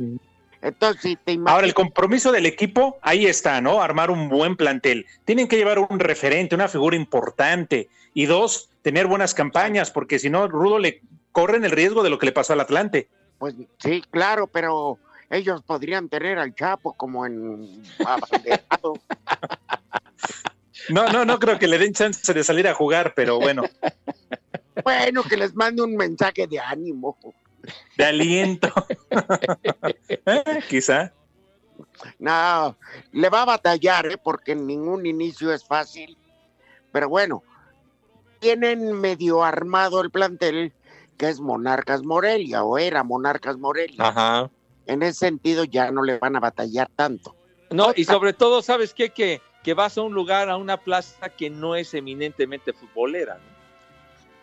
[0.62, 3.82] Entonces, si te Ahora, el imaginas, compromiso del equipo, ahí está, ¿no?
[3.82, 5.06] Armar un buen plantel.
[5.24, 7.88] Tienen que llevar un referente, una figura importante.
[8.14, 12.18] Y dos, tener buenas campañas, porque si no, Rudo le corren el riesgo de lo
[12.18, 13.08] que le pasó al Atlante.
[13.38, 14.98] pues sí, claro, pero
[15.30, 18.94] ellos podrían tener al Chapo como en abanderado.
[20.90, 23.62] No, no, no creo que le den chance de salir a jugar, pero bueno,
[24.84, 27.16] bueno, que les mande un mensaje de ánimo.
[27.96, 28.68] De aliento.
[30.24, 31.12] Eh, Quizá.
[32.18, 32.76] No,
[33.12, 34.18] le va a batallar, ¿eh?
[34.22, 36.16] porque ningún inicio es fácil.
[36.92, 37.42] Pero bueno,
[38.38, 40.72] tienen medio armado el plantel
[41.16, 44.08] que es Monarcas Morelia o era Monarcas Morelia.
[44.08, 44.50] Ajá.
[44.86, 47.36] En ese sentido ya no le van a batallar tanto.
[47.70, 49.10] No, y sobre todo, ¿sabes qué?
[49.10, 53.38] Que, que vas a un lugar, a una plaza que no es eminentemente futbolera.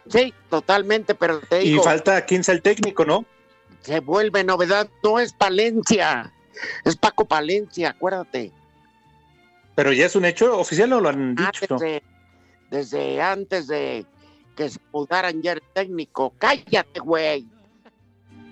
[0.07, 3.25] Sí, totalmente, pero te digo, Y falta quién sea el técnico, ¿no?
[3.81, 6.31] Se vuelve novedad, no es Palencia,
[6.85, 8.51] es Paco Palencia, acuérdate.
[9.75, 11.77] Pero ya es un hecho oficial, ¿no lo han ah, dicho?
[12.69, 14.05] desde antes de
[14.55, 16.33] que se mudaran ya el técnico.
[16.37, 17.47] Cállate, güey.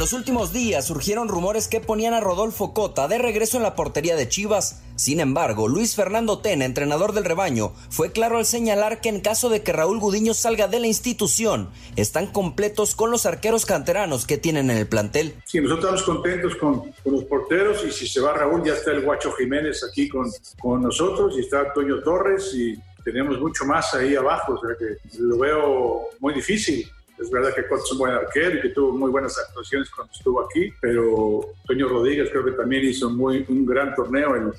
[0.00, 4.16] Los últimos días surgieron rumores que ponían a Rodolfo Cota de regreso en la portería
[4.16, 4.82] de Chivas.
[4.96, 9.50] Sin embargo, Luis Fernando Tena, entrenador del rebaño, fue claro al señalar que en caso
[9.50, 14.38] de que Raúl Gudiño salga de la institución, están completos con los arqueros canteranos que
[14.38, 15.34] tienen en el plantel.
[15.44, 19.02] Sí, nosotros estamos contentos con, los porteros y si se va Raúl ya está el
[19.02, 20.30] Guacho Jiménez aquí con,
[20.62, 24.96] con nosotros y está Toño Torres y tenemos mucho más ahí abajo, o sea que
[25.18, 26.90] lo veo muy difícil.
[27.20, 30.12] Es verdad que Cota es un buen arquero y que tuvo muy buenas actuaciones cuando
[30.12, 34.52] estuvo aquí, pero Toño Rodríguez creo que también hizo muy, un gran torneo en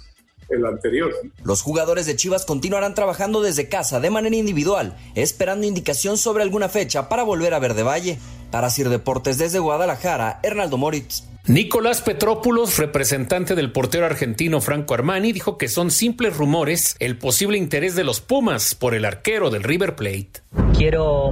[0.49, 1.11] el anterior.
[1.43, 6.69] Los jugadores de Chivas continuarán trabajando desde casa de manera individual, esperando indicación sobre alguna
[6.69, 8.19] fecha para volver a Verde Valle.
[8.51, 11.23] Para Sir Deportes desde Guadalajara, Hernaldo Moritz.
[11.47, 17.57] Nicolás Petrópulos, representante del portero argentino Franco Armani, dijo que son simples rumores el posible
[17.57, 20.31] interés de los Pumas por el arquero del River Plate.
[20.77, 21.31] Quiero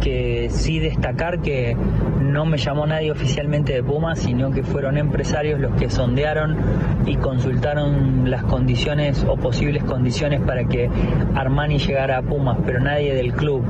[0.00, 1.76] que sí destacar que
[2.20, 6.56] no me llamó nadie oficialmente de Pumas, sino que fueron empresarios los que sondearon
[7.06, 10.90] y consultaron las condiciones o posibles condiciones para que
[11.34, 13.62] Armani llegara a Pumas, pero nadie del club.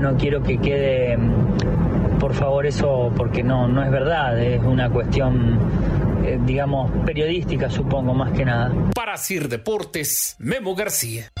[0.00, 1.18] No quiero que quede,
[2.18, 5.58] por favor, eso porque no, no es verdad, es una cuestión
[6.24, 8.72] eh, digamos, periodística, supongo, más que nada.
[8.94, 11.32] Para Sir Deportes, Memo García.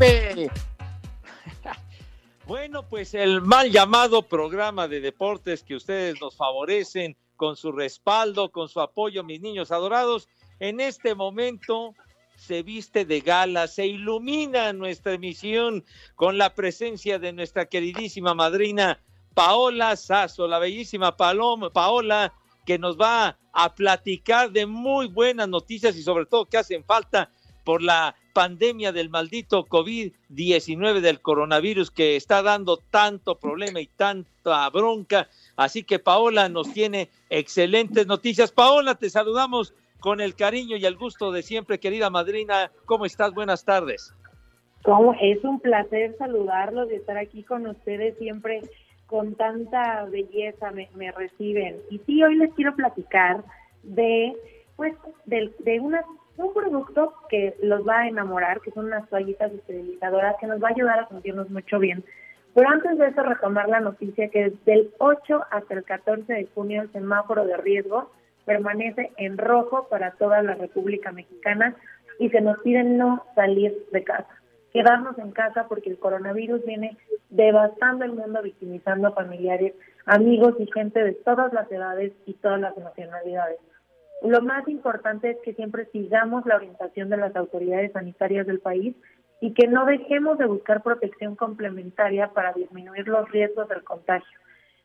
[2.46, 8.50] Bueno, pues el mal llamado programa de deportes que ustedes nos favorecen con su respaldo,
[8.50, 10.28] con su apoyo, mis niños adorados,
[10.60, 11.94] en este momento
[12.36, 15.84] se viste de gala, se ilumina nuestra emisión
[16.16, 19.00] con la presencia de nuestra queridísima madrina
[19.32, 22.34] Paola Sazo, la bellísima Paola,
[22.66, 27.30] que nos va a platicar de muy buenas noticias y sobre todo que hacen falta
[27.64, 34.68] por la pandemia del maldito COVID-19 del coronavirus que está dando tanto problema y tanta
[34.68, 35.28] bronca.
[35.56, 38.52] Así que Paola nos tiene excelentes noticias.
[38.52, 42.70] Paola, te saludamos con el cariño y el gusto de siempre, querida madrina.
[42.84, 43.32] ¿Cómo estás?
[43.32, 44.12] Buenas tardes.
[44.82, 45.14] ¿Cómo?
[45.18, 48.60] Es un placer saludarlos y estar aquí con ustedes siempre
[49.06, 51.78] con tanta belleza me, reciben.
[51.90, 53.44] Y sí, hoy les quiero platicar
[53.82, 54.34] de
[54.76, 54.94] pues
[55.24, 56.04] de, de unas
[56.36, 60.68] un producto que los va a enamorar, que son unas toallitas esterilizadoras que nos va
[60.68, 62.04] a ayudar a sentirnos mucho bien.
[62.54, 66.48] Pero antes de eso, retomar la noticia que desde el 8 hasta el 14 de
[66.54, 68.10] junio el semáforo de riesgo
[68.44, 71.74] permanece en rojo para toda la República Mexicana
[72.18, 74.28] y se nos pide no salir de casa,
[74.72, 76.96] quedarnos en casa porque el coronavirus viene
[77.30, 79.74] devastando el mundo, victimizando a familiares,
[80.06, 83.58] amigos y gente de todas las edades y todas las nacionalidades.
[84.22, 88.96] Lo más importante es que siempre sigamos la orientación de las autoridades sanitarias del país
[89.40, 94.38] y que no dejemos de buscar protección complementaria para disminuir los riesgos del contagio.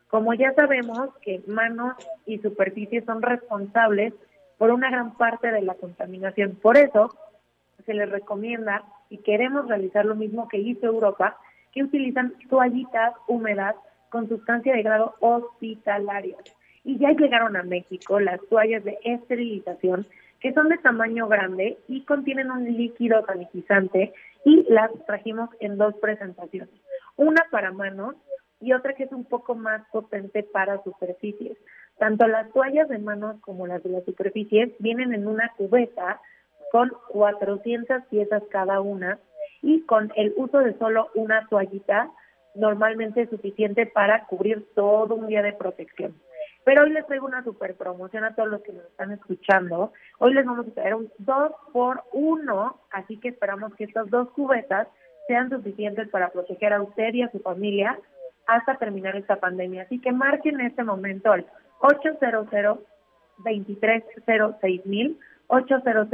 [0.09, 4.13] Como ya sabemos que manos y superficies son responsables
[4.57, 6.55] por una gran parte de la contaminación.
[6.55, 7.15] Por eso
[7.85, 11.37] se les recomienda y queremos realizar lo mismo que hizo Europa,
[11.71, 13.75] que utilizan toallitas húmedas
[14.09, 16.37] con sustancia de grado hospitalario
[16.89, 20.07] y ya llegaron a México las toallas de esterilización
[20.39, 24.11] que son de tamaño grande y contienen un líquido sanitizante
[24.43, 26.73] y las trajimos en dos presentaciones,
[27.15, 28.15] una para manos
[28.59, 31.59] y otra que es un poco más potente para superficies.
[31.99, 36.19] Tanto las toallas de manos como las de las superficies vienen en una cubeta
[36.71, 39.19] con 400 piezas cada una
[39.61, 42.09] y con el uso de solo una toallita
[42.55, 46.15] normalmente es suficiente para cubrir todo un día de protección.
[46.63, 49.93] Pero hoy les traigo una super promoción a todos los que nos están escuchando.
[50.19, 54.29] Hoy les vamos a traer un 2 por 1, así que esperamos que estas dos
[54.31, 54.87] cubetas
[55.27, 57.97] sean suficientes para proteger a usted y a su familia
[58.47, 59.83] hasta terminar esta pandemia.
[59.83, 61.45] Así que marquen en este momento al
[61.79, 62.79] 800
[63.37, 65.17] 2306 mil
[65.49, 66.07] 800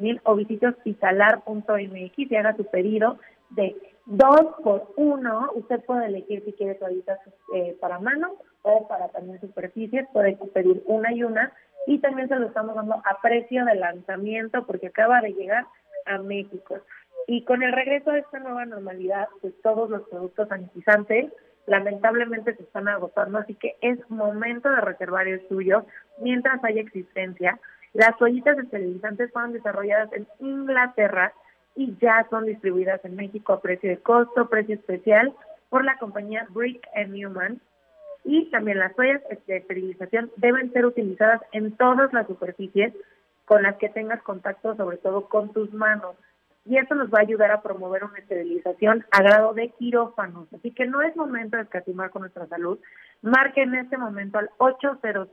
[0.00, 3.18] mil o visite hospitalar.mx y haga su pedido
[3.50, 5.50] de dos por uno.
[5.54, 7.18] Usted puede elegir si quiere toallitas
[7.54, 10.06] eh, para mano o para también superficies.
[10.12, 11.52] Puede pedir una y una.
[11.86, 15.66] Y también se lo estamos dando a precio de lanzamiento porque acaba de llegar
[16.06, 16.78] a México.
[17.26, 21.32] Y con el regreso de esta nueva normalidad, pues todos los productos sanitizantes
[21.66, 25.84] lamentablemente se están agotando, así que es momento de reservar el suyo
[26.20, 27.58] mientras haya existencia.
[27.92, 31.32] Las toallitas esterilizantes fueron desarrolladas en Inglaterra
[31.76, 35.34] y ya son distribuidas en México a precio de costo, precio especial
[35.68, 37.60] por la compañía Brick Newman.
[38.24, 42.92] Y también las toallas de esterilización deben ser utilizadas en todas las superficies
[43.44, 46.16] con las que tengas contacto, sobre todo con tus manos
[46.68, 50.52] y eso nos va a ayudar a promover una esterilización a grado de quirófanos.
[50.52, 52.78] Así que no es momento de escatimar con nuestra salud.
[53.22, 55.28] Marque en este momento al 800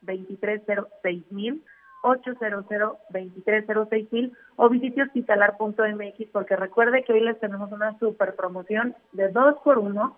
[0.00, 1.64] 2306 mil
[2.02, 2.66] 800
[3.10, 9.28] 2306 mil o visite hospitalar.mx porque recuerde que hoy les tenemos una super promoción de
[9.28, 10.16] dos por uno.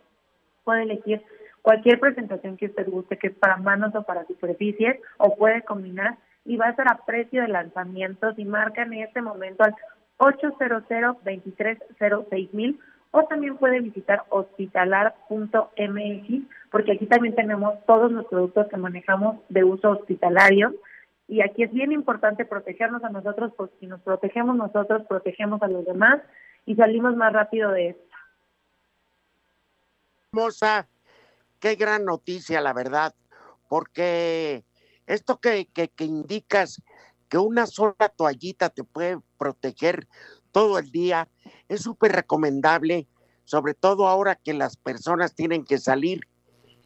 [0.64, 1.22] Puede elegir
[1.62, 6.18] cualquier presentación que usted guste, que es para manos o para superficies, o puede combinar
[6.44, 8.34] y va a ser a precio de lanzamiento.
[8.34, 9.74] Si marca en este momento al
[10.18, 11.16] 800
[12.52, 12.78] mil
[13.12, 19.64] o también puede visitar hospitalar.mx porque aquí también tenemos todos los productos que manejamos de
[19.64, 20.74] uso hospitalario
[21.30, 25.68] y aquí es bien importante protegernos a nosotros porque si nos protegemos nosotros, protegemos a
[25.68, 26.20] los demás
[26.66, 28.16] y salimos más rápido de esto.
[30.32, 30.88] Hermosa,
[31.60, 33.14] qué gran noticia, la verdad,
[33.68, 34.64] porque
[35.06, 36.82] esto que, que, que indicas
[37.28, 40.08] que una sola toallita te puede proteger
[40.50, 41.28] todo el día.
[41.68, 43.06] Es súper recomendable,
[43.44, 46.22] sobre todo ahora que las personas tienen que salir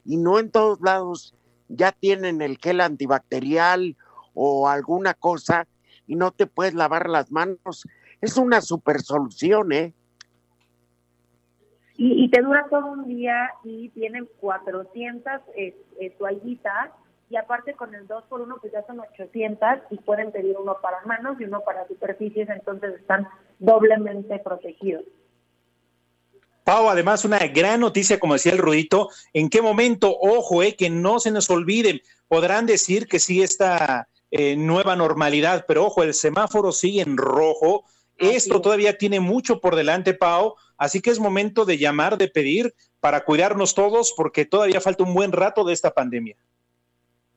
[0.04, 1.35] y no en todos lados
[1.68, 3.96] ya tienen el gel antibacterial
[4.35, 5.66] o alguna cosa
[6.07, 7.87] y no te puedes lavar las manos.
[8.20, 9.94] Es una super solución, ¿eh?
[11.97, 16.90] Y, te dura todo un día y tienen 400 eh, eh, toallitas
[17.31, 20.77] y aparte con el 2 por 1 pues ya son 800 y pueden pedir uno
[20.83, 23.29] para manos y uno para superficies, entonces están
[23.61, 25.05] doblemente protegidos.
[26.64, 30.90] Pau, además una gran noticia, como decía el Rudito, ¿en qué momento, ojo, eh, que
[30.90, 36.12] no se nos olviden, podrán decir que sí esta eh, nueva normalidad, pero ojo, el
[36.12, 37.85] semáforo sigue en rojo,
[38.18, 42.75] esto todavía tiene mucho por delante, Pau, así que es momento de llamar, de pedir
[42.99, 46.35] para cuidarnos todos, porque todavía falta un buen rato de esta pandemia.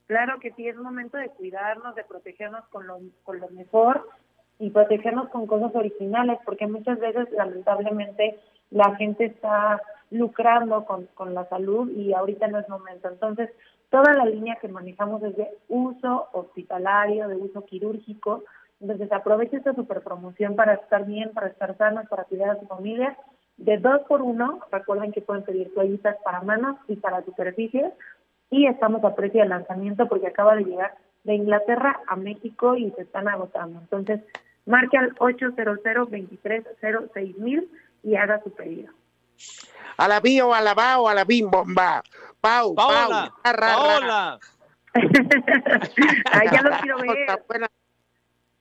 [0.07, 4.09] Claro que sí, es momento de cuidarnos, de protegernos con lo, con lo mejor
[4.57, 8.39] y protegernos con cosas originales, porque muchas veces, lamentablemente,
[8.71, 9.79] la gente está
[10.09, 13.07] lucrando con, con la salud y ahorita no es momento.
[13.07, 13.51] Entonces,
[13.89, 18.43] toda la línea que manejamos es de uso hospitalario, de uso quirúrgico.
[18.79, 22.67] Entonces, aproveche esta super promoción para estar bien, para estar sanos, para cuidar a su
[22.67, 23.17] familia.
[23.57, 27.91] De dos por uno, recuerden que pueden pedir toallitas para manos y para superficies
[28.49, 32.91] y estamos a precio de lanzamiento porque acaba de llegar de Inglaterra a México y
[32.91, 33.79] se están agotando.
[33.79, 34.21] Entonces,
[34.65, 37.69] marque al 800 2306 mil
[38.03, 38.93] y haga su pedido.
[39.97, 42.03] A la bio, a la bao, a la bim bomba.
[42.41, 43.53] Pau, Paola, Pau.
[43.53, 44.39] Paola.
[46.31, 47.69] Ay, ya lo quiero ver.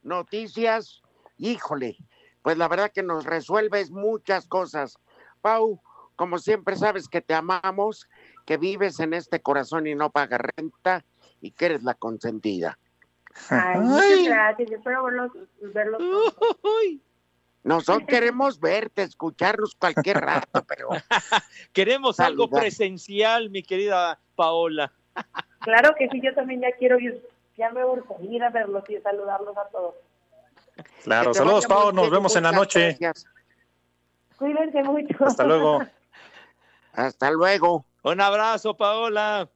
[0.03, 1.03] Noticias,
[1.39, 1.97] híjole,
[2.43, 4.99] pues la verdad que nos resuelves muchas cosas.
[5.41, 5.81] Pau,
[6.15, 8.09] como siempre sabes que te amamos
[8.45, 11.05] que vives en este corazón y no pagas renta
[11.41, 12.79] y que eres la consentida.
[13.51, 14.71] Ay, muchas gracias.
[14.71, 15.33] Yo espero verlos.
[15.61, 16.03] verlos
[17.67, 20.91] Nosotros queremos verte, escucharnos cualquier rato, pero.
[21.73, 24.93] queremos algo presencial, mi querida Paola.
[25.61, 28.85] claro que sí, yo también ya quiero ir, ya me voy a ir a verlos
[28.89, 29.95] y saludarlos a todos.
[31.03, 32.97] Claro, saludos, Pau, nos vemos en la noche.
[34.37, 35.25] Cuídense mucho.
[35.25, 35.81] Hasta luego.
[36.93, 37.85] Hasta luego.
[38.03, 39.49] Un abrazo, Paola.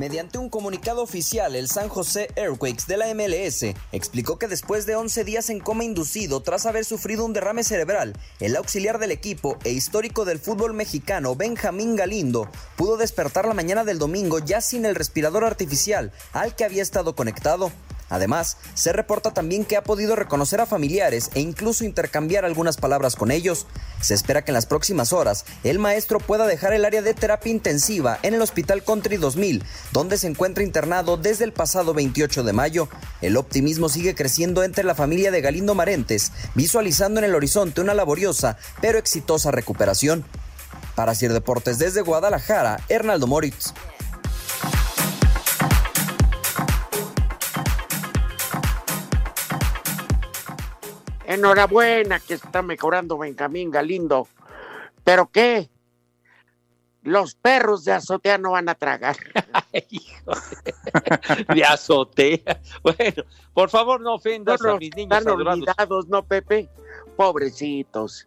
[0.00, 4.96] Mediante un comunicado oficial, el San José Airquakes de la MLS explicó que después de
[4.96, 9.58] 11 días en coma inducido tras haber sufrido un derrame cerebral, el auxiliar del equipo
[9.62, 14.86] e histórico del fútbol mexicano Benjamín Galindo pudo despertar la mañana del domingo ya sin
[14.86, 17.70] el respirador artificial al que había estado conectado.
[18.10, 23.16] Además, se reporta también que ha podido reconocer a familiares e incluso intercambiar algunas palabras
[23.16, 23.66] con ellos.
[24.00, 27.52] Se espera que en las próximas horas el maestro pueda dejar el área de terapia
[27.52, 32.52] intensiva en el Hospital Country 2000, donde se encuentra internado desde el pasado 28 de
[32.52, 32.88] mayo.
[33.22, 37.94] El optimismo sigue creciendo entre la familia de Galindo Marentes, visualizando en el horizonte una
[37.94, 40.24] laboriosa pero exitosa recuperación.
[40.96, 43.72] Para Sir Deportes desde Guadalajara, Hernaldo Moritz.
[51.30, 54.26] Enhorabuena que está mejorando Benjamín Galindo.
[55.04, 55.70] ¿Pero qué?
[57.02, 59.16] Los perros de azotea no van a tragar.
[59.90, 60.32] Hijo
[61.54, 62.60] de, azotea.
[62.82, 63.22] Bueno,
[63.54, 65.60] por favor no ofendas No a mis niños están adorados.
[65.60, 66.68] olvidados, ¿no, Pepe?
[67.16, 68.26] Pobrecitos.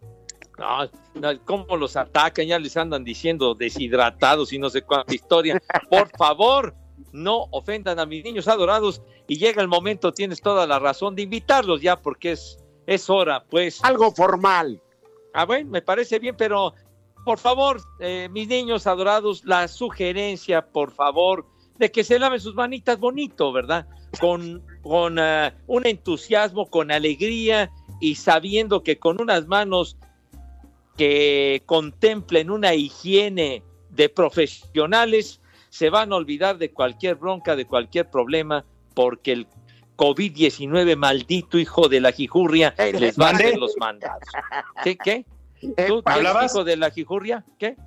[0.58, 2.48] No, no, ¿Cómo los atacan?
[2.48, 5.62] Ya les andan diciendo deshidratados y no sé cuánta historia.
[5.90, 6.74] Por favor,
[7.12, 11.24] no ofendan a mis niños adorados y llega el momento, tienes toda la razón de
[11.24, 13.84] invitarlos ya porque es, es hora, pues.
[13.84, 14.82] Algo formal.
[15.34, 16.74] Ah, bueno, me parece bien, pero
[17.26, 21.46] por favor, eh, mis niños adorados, la sugerencia, por favor,
[21.78, 23.88] de que se laven sus manitas bonito, ¿verdad?
[24.20, 29.98] Con, con ah, un entusiasmo, con alegría y sabiendo que con unas manos
[30.98, 38.10] que contemplen una higiene de profesionales, se van a olvidar de cualquier bronca, de cualquier
[38.10, 39.48] problema, porque el
[39.96, 44.28] COVID-19 maldito hijo de la jijurria les va a hacer los mandados.
[44.84, 44.98] ¿Qué?
[44.98, 45.26] ¿Qué?
[45.88, 46.52] ¿Tú qué, ¿Hablabas?
[46.52, 47.46] hijo de la jijurria?
[47.58, 47.78] ¿Qué?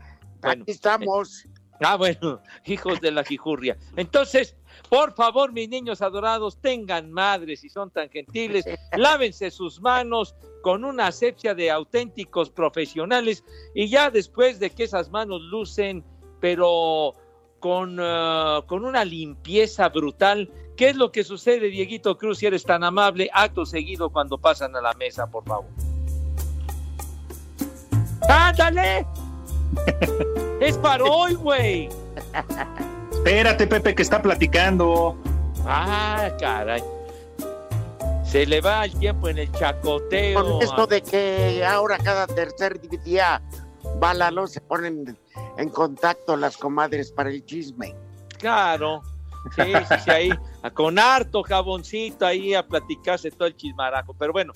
[0.41, 1.47] Bueno, Aquí estamos.
[1.81, 3.77] Ah, bueno, hijos de la jijurria.
[3.97, 4.57] Entonces,
[4.89, 8.65] por favor, mis niños adorados, tengan madres si son tan gentiles,
[8.97, 13.45] lávense sus manos con una asepsia de auténticos profesionales
[13.75, 16.05] y ya después de que esas manos lucen,
[16.41, 17.15] pero
[17.61, 22.65] con, ah, con una limpieza brutal, ¿qué es lo que sucede, Dieguito Cruz, si eres
[22.65, 25.67] tan amable, acto seguido cuando pasan a la mesa, por favor?
[28.29, 29.07] ¡Ándale!
[30.61, 31.89] es para hoy, güey.
[33.13, 35.17] Espérate, Pepe, que está platicando.
[35.65, 36.83] Ah, caray.
[38.25, 40.43] Se le va el tiempo en el chacoteo.
[40.43, 43.43] Con esto de que ahora cada tercer día
[44.03, 45.17] va la luz, se ponen
[45.57, 47.95] en contacto las comadres para el chisme.
[48.39, 49.03] Claro.
[49.55, 50.31] Sí, sí, sí, ahí,
[50.75, 54.15] con harto jaboncito ahí a platicarse todo el chismarajo.
[54.15, 54.53] Pero bueno,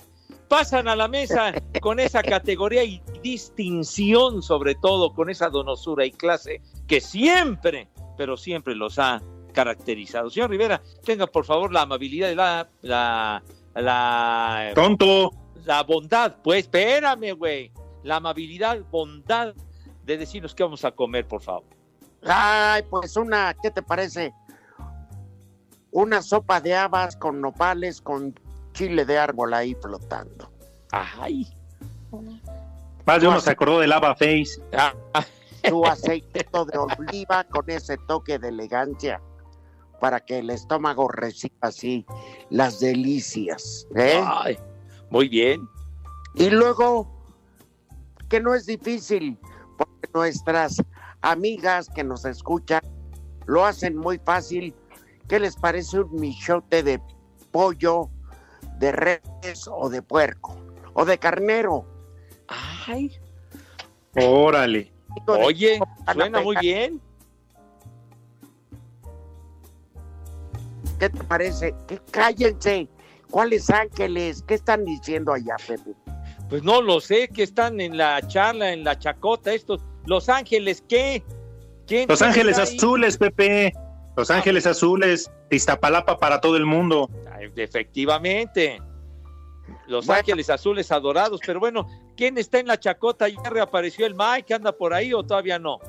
[0.47, 6.11] pasan a la mesa con esa categoría y distinción, sobre todo, con esa donosura y
[6.11, 9.21] clase que siempre, pero siempre los ha
[9.53, 10.29] caracterizado.
[10.29, 13.43] Señor Rivera, tenga por favor la amabilidad y la, la,
[13.75, 15.31] la, Tonto.
[15.63, 17.71] la bondad, pues, espérame, güey.
[18.03, 19.53] La amabilidad, bondad
[20.03, 21.63] de decirnos qué vamos a comer, por favor.
[22.23, 24.33] Ay, pues una, ¿qué te parece?
[25.91, 28.33] Una sopa de habas con nopales, con
[28.73, 30.51] chile de árbol ahí flotando.
[30.91, 31.47] Ay.
[33.05, 34.61] Más de uno se acordó del Lava Face.
[35.63, 39.21] Tu aceitito de oliva con ese toque de elegancia
[39.99, 42.05] para que el estómago reciba así
[42.49, 43.87] las delicias.
[43.95, 44.21] ¿eh?
[44.25, 44.57] Ay,
[45.09, 45.69] muy bien.
[46.33, 47.07] Y luego,
[48.27, 49.37] que no es difícil,
[49.85, 50.77] porque nuestras
[51.21, 52.81] amigas que nos escuchan
[53.45, 54.75] lo hacen muy fácil.
[55.27, 57.01] ¿Qué les parece un michote de
[57.51, 58.09] pollo,
[58.77, 60.55] de res o de puerco?
[60.93, 61.85] O de carnero.
[62.85, 63.11] Ay.
[64.15, 64.91] Órale.
[65.25, 65.79] Oye,
[66.13, 67.01] suena muy bien.
[70.99, 71.73] ¿Qué te parece?
[71.87, 72.87] Que cállense.
[73.29, 74.43] ¿Cuáles ángeles?
[74.45, 75.95] ¿Qué están diciendo allá, Pepe?
[76.51, 79.81] Pues no lo sé, que están en la charla, en la chacota, estos.
[80.05, 81.23] Los Ángeles, ¿qué?
[81.87, 82.75] ¿Quién Los Ángeles ahí?
[82.75, 83.71] Azules, Pepe.
[84.17, 85.31] Los Ángeles Azules.
[85.49, 87.09] Iztapalapa para todo el mundo.
[87.55, 88.81] Efectivamente.
[89.87, 90.19] Los Bueno.
[90.19, 91.39] Ángeles Azules adorados.
[91.45, 91.87] Pero bueno,
[92.17, 93.29] ¿quién está en la chacota?
[93.29, 94.53] ¿Ya reapareció el Mike?
[94.53, 95.79] ¿Anda por ahí o todavía no?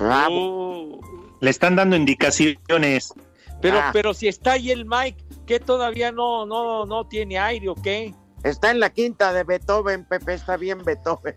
[0.00, 1.00] Ah, Uh,
[1.40, 3.14] Le están dando indicaciones.
[3.62, 3.90] Pero, Ah.
[3.92, 8.14] pero si está ahí el Mike, ¿qué todavía no, no, no tiene aire o qué?
[8.42, 11.36] Está en la quinta de Beethoven, Pepe, está bien Beethoven.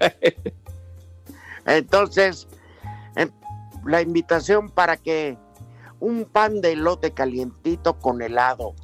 [1.66, 2.48] Entonces,
[3.86, 5.38] la invitación para que
[6.00, 8.74] un pan de elote calientito con helado,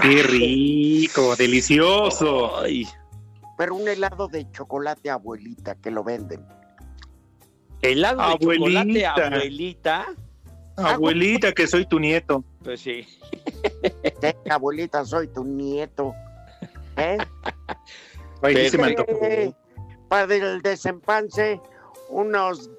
[0.00, 2.58] Qué rico, delicioso.
[2.58, 2.88] Ay,
[3.58, 6.46] pero un helado de chocolate abuelita que lo venden.
[7.82, 8.80] Helado de Abuelita.
[8.82, 10.06] chocolate, abuelita.
[10.76, 12.44] Abuelita, que soy tu nieto.
[12.64, 13.06] Pues sí.
[14.02, 16.14] Sí, abuelita, soy tu nieto.
[16.96, 17.18] ¿Eh?
[18.42, 19.24] Ay, sí se me Pero- antojó.
[19.26, 19.52] Eh,
[20.08, 21.60] para el desempance,
[22.08, 22.70] unos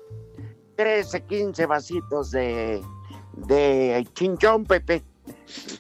[0.75, 2.81] 13, 15 vasitos de,
[3.33, 5.03] de chinchón, Pepe.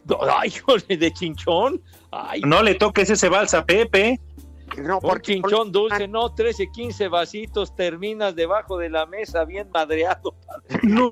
[0.39, 0.53] Ay,
[0.97, 1.81] de chinchón.
[2.11, 4.19] Ay, No le toques ese balsa Pepe.
[4.77, 10.35] No, un chinchón dulce, no, 13, 15 vasitos, terminas debajo de la mesa bien madreado.
[10.83, 11.09] No.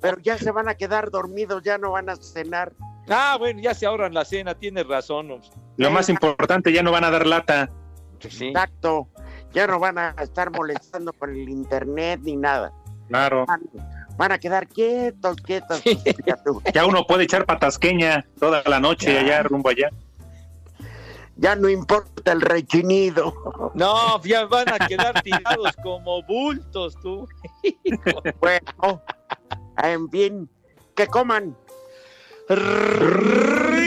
[0.00, 2.72] Pero ya se van a quedar dormidos, ya no van a cenar.
[3.08, 5.30] Ah, bueno, ya se ahorran la cena, tienes razón.
[5.30, 5.48] hombre.
[5.76, 7.70] Lo más importante, ya no van a dar lata.
[8.20, 9.08] Exacto.
[9.52, 12.72] Ya no van a estar molestando con el internet ni nada.
[13.08, 13.44] Claro.
[13.46, 13.62] Van,
[14.16, 15.82] van a quedar quietos, quietos.
[16.74, 19.20] Ya uno puede echar patasqueña toda la noche Ya.
[19.20, 19.88] allá rumbo allá.
[21.36, 23.34] Ya no importa el rechinido.
[23.74, 27.28] No, ya van a quedar tirados como bultos tú.
[28.40, 29.02] Bueno,
[29.82, 30.48] en fin,
[30.94, 31.54] que coman.
[32.48, 33.82] Rico.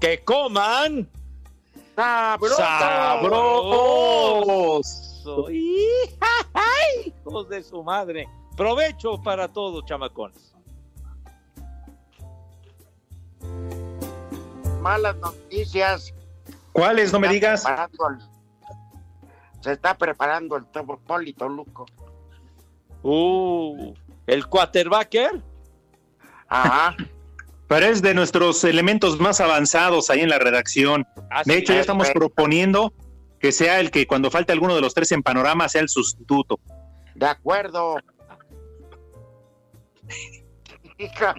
[0.00, 1.08] Que coman.
[1.96, 2.56] Sabroso.
[2.56, 3.62] Sabroso.
[5.50, 8.28] Hijos de su madre.
[8.56, 10.51] Provecho para todos, chamacones.
[14.82, 16.12] Malas noticias.
[16.72, 17.12] ¿Cuáles?
[17.12, 17.64] No me digas.
[17.64, 18.32] el-
[19.60, 20.64] se está preparando el
[21.06, 21.86] Polito Luco.
[23.04, 23.94] Uh,
[24.26, 25.40] el quarterbacker.
[26.48, 26.96] Ajá.
[27.68, 31.06] Pero es de nuestros elementos más avanzados ahí en la redacción.
[31.30, 32.92] Así De hecho, ya es, estamos proponiendo
[33.38, 36.58] que sea el que cuando falte alguno de los tres en panorama sea el sustituto.
[37.14, 37.96] De acuerdo.
[41.02, 41.34] Hija.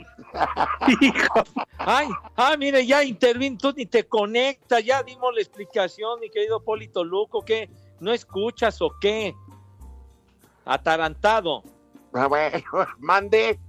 [1.78, 6.62] Ay, ah, mire, ya intervino, tú ni te conectas, ya dimos la explicación, mi querido
[6.64, 9.34] Polito Luco, que no escuchas o qué?
[10.66, 11.64] Atarantado.
[12.14, 12.58] Ah, bueno,
[13.00, 13.60] mande.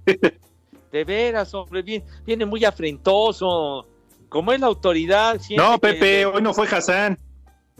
[0.91, 3.87] De veras, hombre, viene, viene muy afrentoso.
[4.29, 7.17] Como es la autoridad, No, que- Pepe, hoy no fue Hassan.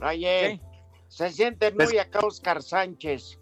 [0.01, 0.59] Oye,
[1.07, 3.39] se siente Pues- muy acá Oscar Sánchez.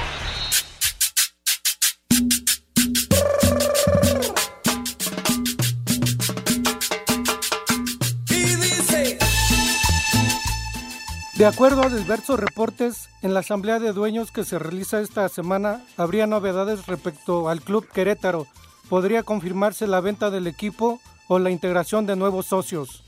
[11.40, 15.82] De acuerdo a diversos reportes, en la asamblea de dueños que se realiza esta semana
[15.96, 18.46] habría novedades respecto al club Querétaro.
[18.90, 23.06] Podría confirmarse la venta del equipo o la integración de nuevos socios.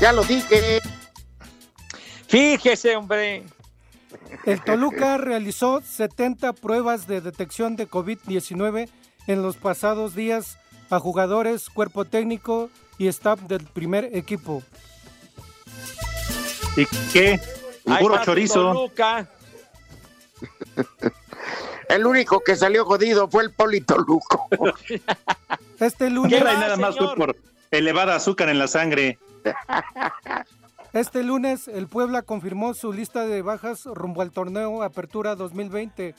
[0.00, 0.80] Ya lo dije.
[2.26, 3.44] Fíjese, hombre.
[4.44, 8.88] El Toluca realizó 70 pruebas de detección de COVID-19
[9.28, 10.58] en los pasados días
[10.90, 12.68] a jugadores, cuerpo técnico
[12.98, 14.64] y staff del primer equipo.
[16.76, 17.40] ¿Y qué?
[17.86, 18.72] Ahí Puro chorizo.
[18.72, 19.28] Toluca.
[21.88, 24.48] El único que salió jodido fue el Polito Luco.
[25.78, 27.36] Este ¿Qué lunes, trae nada más fue por
[27.72, 29.18] elevada azúcar en la sangre?
[30.92, 36.14] este lunes el Puebla confirmó su lista de bajas rumbo al torneo Apertura 2020.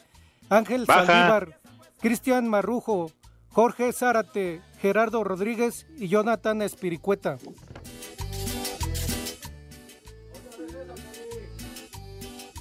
[0.49, 1.05] Ángel Baja.
[1.05, 1.59] Saldívar,
[2.01, 3.09] Cristian Marrujo,
[3.49, 7.37] Jorge Zárate, Gerardo Rodríguez y Jonathan Espiricueta.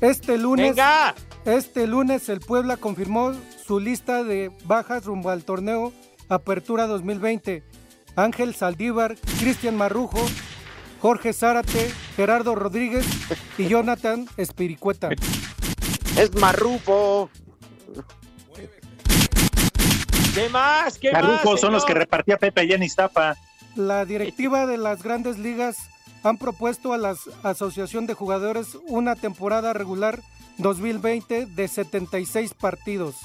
[0.03, 1.14] Este lunes, Venga.
[1.44, 3.34] este lunes el Puebla confirmó
[3.64, 5.92] su lista de bajas rumbo al torneo
[6.28, 7.62] Apertura 2020.
[8.16, 10.18] Ángel Saldívar, Cristian Marrujo,
[11.00, 13.07] Jorge Zárate, Gerardo Rodríguez
[13.57, 15.11] y Jonathan Espiricueta.
[16.18, 17.30] Es Marrufo.
[20.34, 20.98] ¿Qué más?
[20.98, 21.22] ¿Qué más?
[21.22, 23.36] Carrujos son los que repartía Pepe allá en Iztapa.
[23.76, 25.76] La directiva de las grandes ligas
[26.23, 30.20] han propuesto a la Asociación de Jugadores una temporada regular
[30.59, 33.16] 2020 de 76 partidos.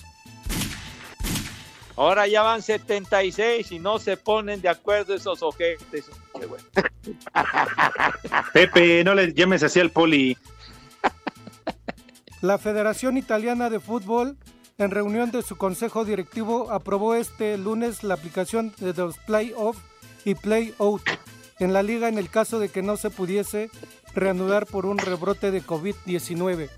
[1.95, 6.05] Ahora ya van 76 y no se ponen de acuerdo esos ojetes.
[6.39, 6.65] Qué bueno.
[8.53, 10.37] Pepe, no le llames así al poli.
[12.41, 14.37] La Federación Italiana de Fútbol
[14.77, 19.77] en reunión de su consejo directivo, aprobó este lunes la aplicación de los play-off
[20.23, 21.01] y play-out
[21.59, 23.69] en la liga en el caso de que no se pudiese
[24.13, 26.69] reanudar por un rebrote de COVID-19.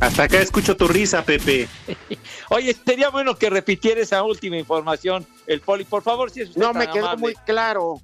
[0.00, 1.68] Hasta acá escucho tu risa, Pepe.
[2.50, 6.60] Oye, sería bueno que repitiera esa última información, el Poli, por favor, si es usted
[6.60, 7.20] No tan me quedó amable.
[7.20, 8.00] muy claro.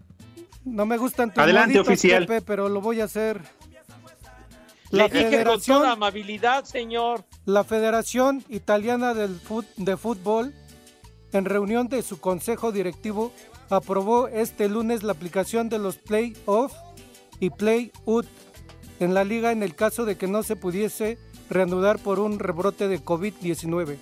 [0.65, 2.27] No me gustan tus Adelante, moditos, oficial.
[2.27, 3.41] Pepe, pero lo voy a hacer.
[4.91, 7.25] Le La dije con Federación, toda amabilidad, señor.
[7.45, 9.39] la Federación Italiana del
[9.77, 10.55] de Fútbol,
[11.33, 13.33] en reunión de su consejo directivo,
[13.71, 16.73] aprobó este lunes la aplicación de los play-off
[17.41, 18.27] y play-out
[19.01, 22.89] en la liga en el caso de que no se pudiese reanudar por un rebrote
[22.89, 23.97] de COVID-19.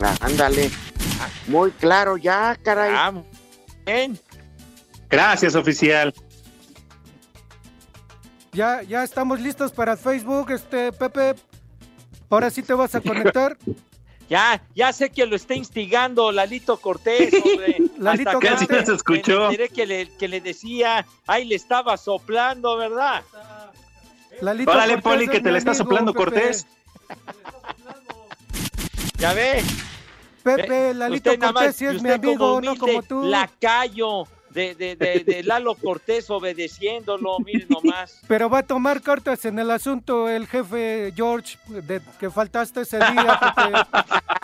[0.00, 0.70] Ah, Ándale.
[1.48, 2.92] Muy claro ya, caray.
[2.94, 3.12] Ah,
[3.86, 4.18] bien.
[5.08, 6.12] Gracias, oficial.
[8.52, 11.34] Ya, ya estamos listos para Facebook, este Pepe.
[12.30, 13.56] Ahora sí te vas a conectar.
[14.28, 17.76] Ya, ya sé que lo está instigando Lalito Cortés, hombre.
[17.98, 18.68] Lalito Hasta Cortés.
[18.70, 19.48] me- se escuchó.
[19.50, 23.22] me que le, que le decía, ahí le estaba soplando, ¿verdad?
[24.40, 26.24] Lalito Órale, Cortés Poli, que te le está amigo, soplando Pepe.
[26.24, 26.66] Cortés.
[29.18, 29.62] Ya ve.
[30.42, 33.22] Pepe, Eh, Lalito usted Cortés sí es y mi amigo, no como tú.
[33.24, 38.20] Lacayo de, de, de, de Lalo Cortés obedeciéndolo, miren nomás.
[38.28, 42.98] Pero va a tomar cartas en el asunto el jefe George, de que faltaste ese
[42.98, 43.40] día.
[43.40, 43.72] Pepe.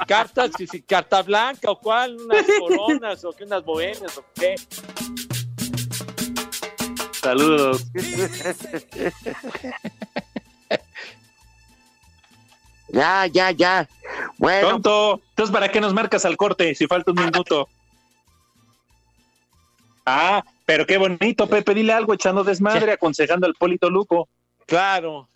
[0.07, 0.51] Cartas,
[0.87, 4.57] carta blanca o cuál, unas coronas o que unas bohemias o qué.
[7.13, 7.87] Saludos.
[12.93, 13.89] Ya, ya, ya.
[14.39, 15.21] Bueno, Tonto.
[15.31, 17.69] Entonces, ¿para qué nos marcas al corte si falta un minuto?
[20.13, 21.73] Ah, pero qué bonito, Pepe.
[21.73, 24.29] Dile algo echando desmadre, aconsejando al Polito Luco.
[24.67, 25.29] Claro.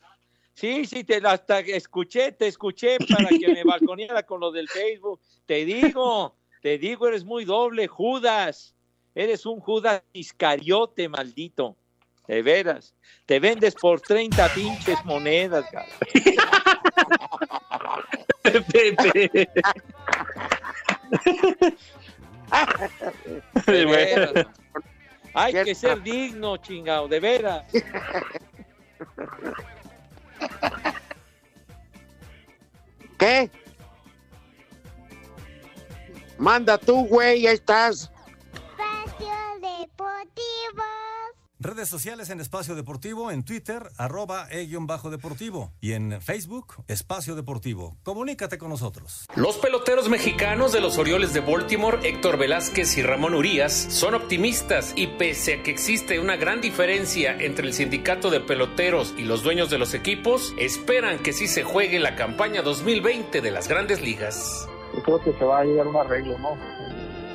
[0.53, 5.21] Sí, sí, te, hasta escuché, te escuché para que me balconeara con lo del Facebook.
[5.47, 8.75] Te digo, te digo, eres muy doble, Judas.
[9.15, 11.77] Eres un Judas Iscariote, maldito.
[12.27, 12.97] De veras.
[13.27, 15.67] Te vendes por 30 pinches monedas.
[18.43, 19.49] Pepe.
[23.67, 24.47] De veras.
[25.35, 27.65] Hay que ser digno, chingado, de veras.
[33.19, 33.51] ¿qué?
[36.39, 38.11] Manda tú, güey, ya estás.
[38.53, 40.85] Espacio Deportivo.
[41.65, 45.73] Redes sociales en Espacio Deportivo, en Twitter, arroba e-bajo deportivo.
[45.81, 47.97] Y en Facebook, Espacio Deportivo.
[48.03, 49.25] Comunícate con nosotros.
[49.35, 54.93] Los peloteros mexicanos de los Orioles de Baltimore, Héctor Velázquez y Ramón Urias, son optimistas
[54.95, 59.43] y pese a que existe una gran diferencia entre el sindicato de peloteros y los
[59.43, 64.03] dueños de los equipos, esperan que sí se juegue la campaña 2020 de las grandes
[64.03, 64.69] ligas.
[64.95, 66.59] yo creo que se va a llegar a un arreglo, ¿no?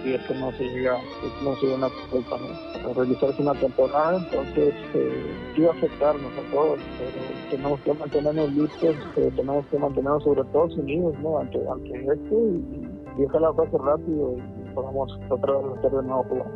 [0.03, 0.97] Si es que no se llega,
[1.43, 2.89] no se llega una propuesta, ¿no?
[2.89, 8.53] A realizarse una temporada, entonces eh, va a afectarnos a todos, pero tenemos que mantenernos
[8.53, 11.39] listos, eh, tenemos que mantenernos sobre todo unidos, ¿no?
[11.39, 16.23] Ante, ante esto y, y ojalá pase rápido y podamos tratar de hacer de nuevo
[16.23, 16.47] jugar.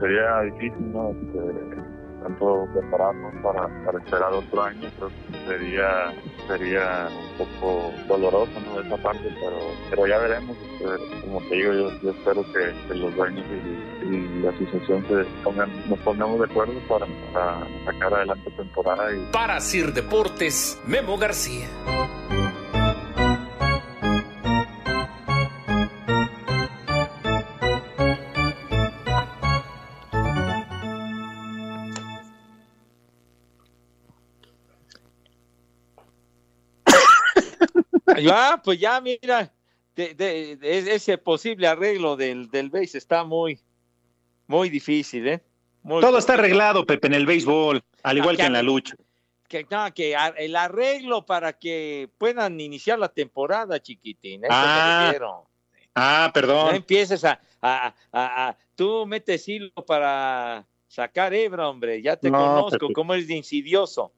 [0.00, 1.10] sería difícil, ¿no?
[1.10, 1.91] Este,
[2.22, 6.12] tanto prepararnos para, para esperar otro año, creo que sería,
[6.46, 8.80] sería un poco doloroso, ¿no?
[8.80, 9.58] Esa parte, pero,
[9.90, 10.56] pero ya veremos.
[10.56, 15.24] este, como te digo, yo, yo espero que, los dueños y, y la asociación se
[15.42, 21.16] pongan, nos pongamos de acuerdo para, para sacar adelante temporada y Para Sir Deportes, Memo
[21.16, 21.68] García.
[38.24, 39.52] Ya, pues ya, mira,
[39.96, 43.58] de- de- de- ese posible arreglo del, del base está muy,
[44.46, 45.42] muy difícil, ¿eh?
[45.82, 48.94] Muy- Todo está arreglado, Pepe, en el béisbol, al igual Ah, que en la lucha.
[49.48, 49.86] que, no,
[50.38, 54.44] el arreglo para que puedan iniciar la temporada, chiquitín.
[54.44, 55.12] eso Ah.
[55.94, 56.74] Ah, No perdón.
[56.74, 62.00] empieces a, a- a- a- Tú metes hilo para sacar hebra, hombre.
[62.00, 62.92] Ya te No, conozco, Pepe.
[62.94, 64.10] cómo eres de insidioso.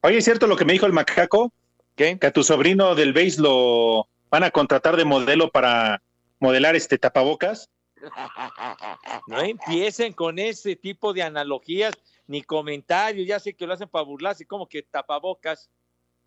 [0.00, 1.52] Oye, ¿es cierto lo que me dijo el macaco?
[1.94, 2.18] ¿Qué?
[2.18, 6.02] Que a tu sobrino del béis lo van a contratar de modelo para
[6.40, 7.70] modelar este tapabocas.
[9.26, 11.94] No empiecen con ese tipo de analogías
[12.26, 13.26] ni comentarios.
[13.26, 15.70] Ya sé que lo hacen para burlarse, como que tapabocas.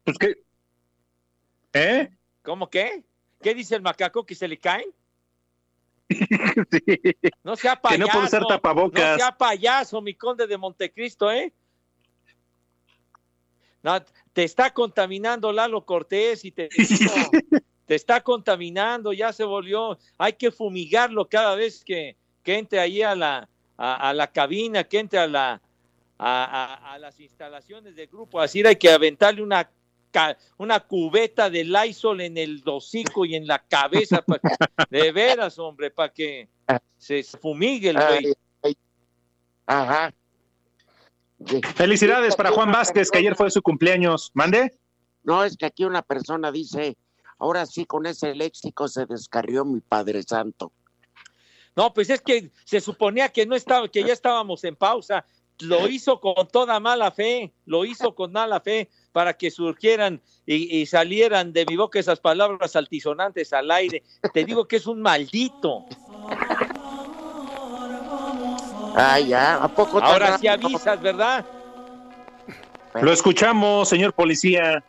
[0.04, 0.36] Pues qué.
[1.74, 2.10] ¿Eh?
[2.42, 3.04] ¿Cómo qué?
[3.42, 4.26] ¿Qué dice el macaco?
[4.26, 4.90] ¿Que se le caen?
[7.44, 8.00] No sea Que payaso.
[8.00, 9.12] no puede usar tapabocas.
[9.12, 11.54] No sea payaso, mi conde de Montecristo, ¿eh?
[13.88, 16.68] No, te está contaminando Lalo Cortés y te
[17.86, 23.02] te está contaminando, ya se volvió, hay que fumigarlo cada vez que, que entre ahí
[23.02, 25.62] a la, a, la cabina, que entre a la
[26.20, 29.72] a, a, las instalaciones del grupo, así hay que aventarle una
[30.58, 34.22] una cubeta de Lysol en el hocico y en la cabeza,
[34.90, 36.50] de veras, hombre, para que
[36.98, 38.76] se fumigue el güey.
[39.66, 40.14] Ajá.
[41.76, 44.32] Felicidades para Juan Vázquez, que ayer fue su cumpleaños.
[44.34, 44.78] ¿Mande?
[45.24, 46.98] No, es que aquí una persona dice,
[47.38, 50.72] ahora sí con ese léxico se descarrió mi Padre Santo.
[51.76, 55.26] No, pues es que se suponía que no estaba, que ya estábamos en pausa.
[55.60, 60.86] Lo hizo con toda mala fe, lo hizo con mala fe para que surgieran y,
[60.86, 64.04] salieran de mi boca esas palabras altisonantes al aire.
[64.34, 65.86] Te digo que es un maldito.
[69.00, 71.46] Ah, ya, ¿a poco Ahora sí avisas, ¿verdad?
[73.00, 74.84] Lo escuchamos, señor policía.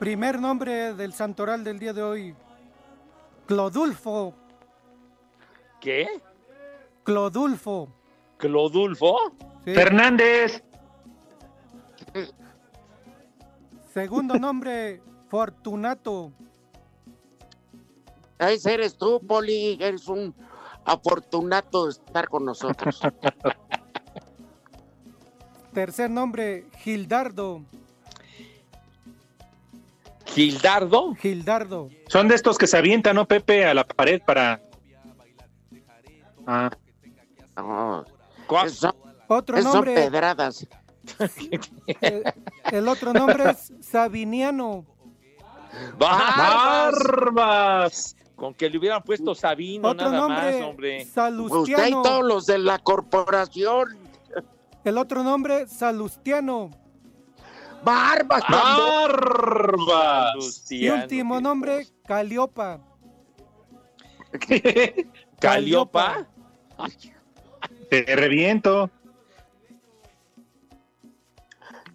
[0.00, 2.34] Primer nombre del santoral del día de hoy.
[3.46, 4.34] Clodulfo.
[5.80, 6.08] ¿Qué?
[7.04, 7.88] Clodulfo.
[8.38, 9.16] ¿Clodulfo?
[9.64, 10.64] Fernández.
[13.94, 16.32] Segundo nombre, Fortunato.
[18.40, 19.78] Ese eres tú, Poli.
[19.80, 20.34] Eres un
[20.84, 23.00] afortunato de estar con nosotros.
[25.72, 27.62] Tercer nombre, Gildardo.
[30.26, 31.14] ¿Gildardo?
[31.14, 31.88] Gildardo.
[32.08, 33.66] Son de estos que se avientan, ¿no, Pepe?
[33.66, 34.62] A la pared para.
[36.46, 36.70] Ah.
[39.28, 39.94] Otro nombre.
[39.94, 40.66] Son pedradas.
[42.70, 44.86] el, otro nombre es Sabiniano.
[45.98, 46.94] ¡Barbas!
[48.42, 51.04] Con que le hubieran puesto Sabino nada más, hombre.
[51.04, 51.60] Salustiano.
[51.60, 53.96] Usted y todos los de la corporación.
[54.82, 56.72] El otro nombre, Salustiano.
[57.84, 58.42] Barbas.
[58.50, 60.32] Barbas.
[60.72, 62.80] Y último nombre, Caliopa.
[65.38, 66.26] ¿Caliopa?
[67.90, 68.90] Te reviento.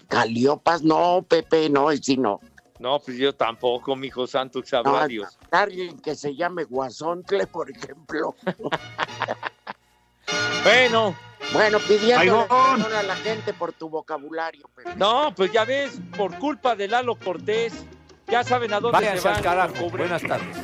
[0.07, 2.39] Caliopas, no, Pepe, no, y si no.
[2.79, 5.37] No, pues yo tampoco, mi hijo santo, sabrá no, Dios.
[5.51, 8.35] Alguien que se llame Guasontle, por ejemplo.
[10.63, 11.15] bueno.
[11.53, 14.69] Bueno, pidiendo a la gente por tu vocabulario.
[14.75, 14.95] Pepe.
[14.97, 17.85] No, pues ya ves, por culpa de Lalo Cortés,
[18.27, 19.37] ya saben a dónde Váyanse se van.
[19.37, 19.89] al carajo.
[19.89, 20.57] Buenas tardes.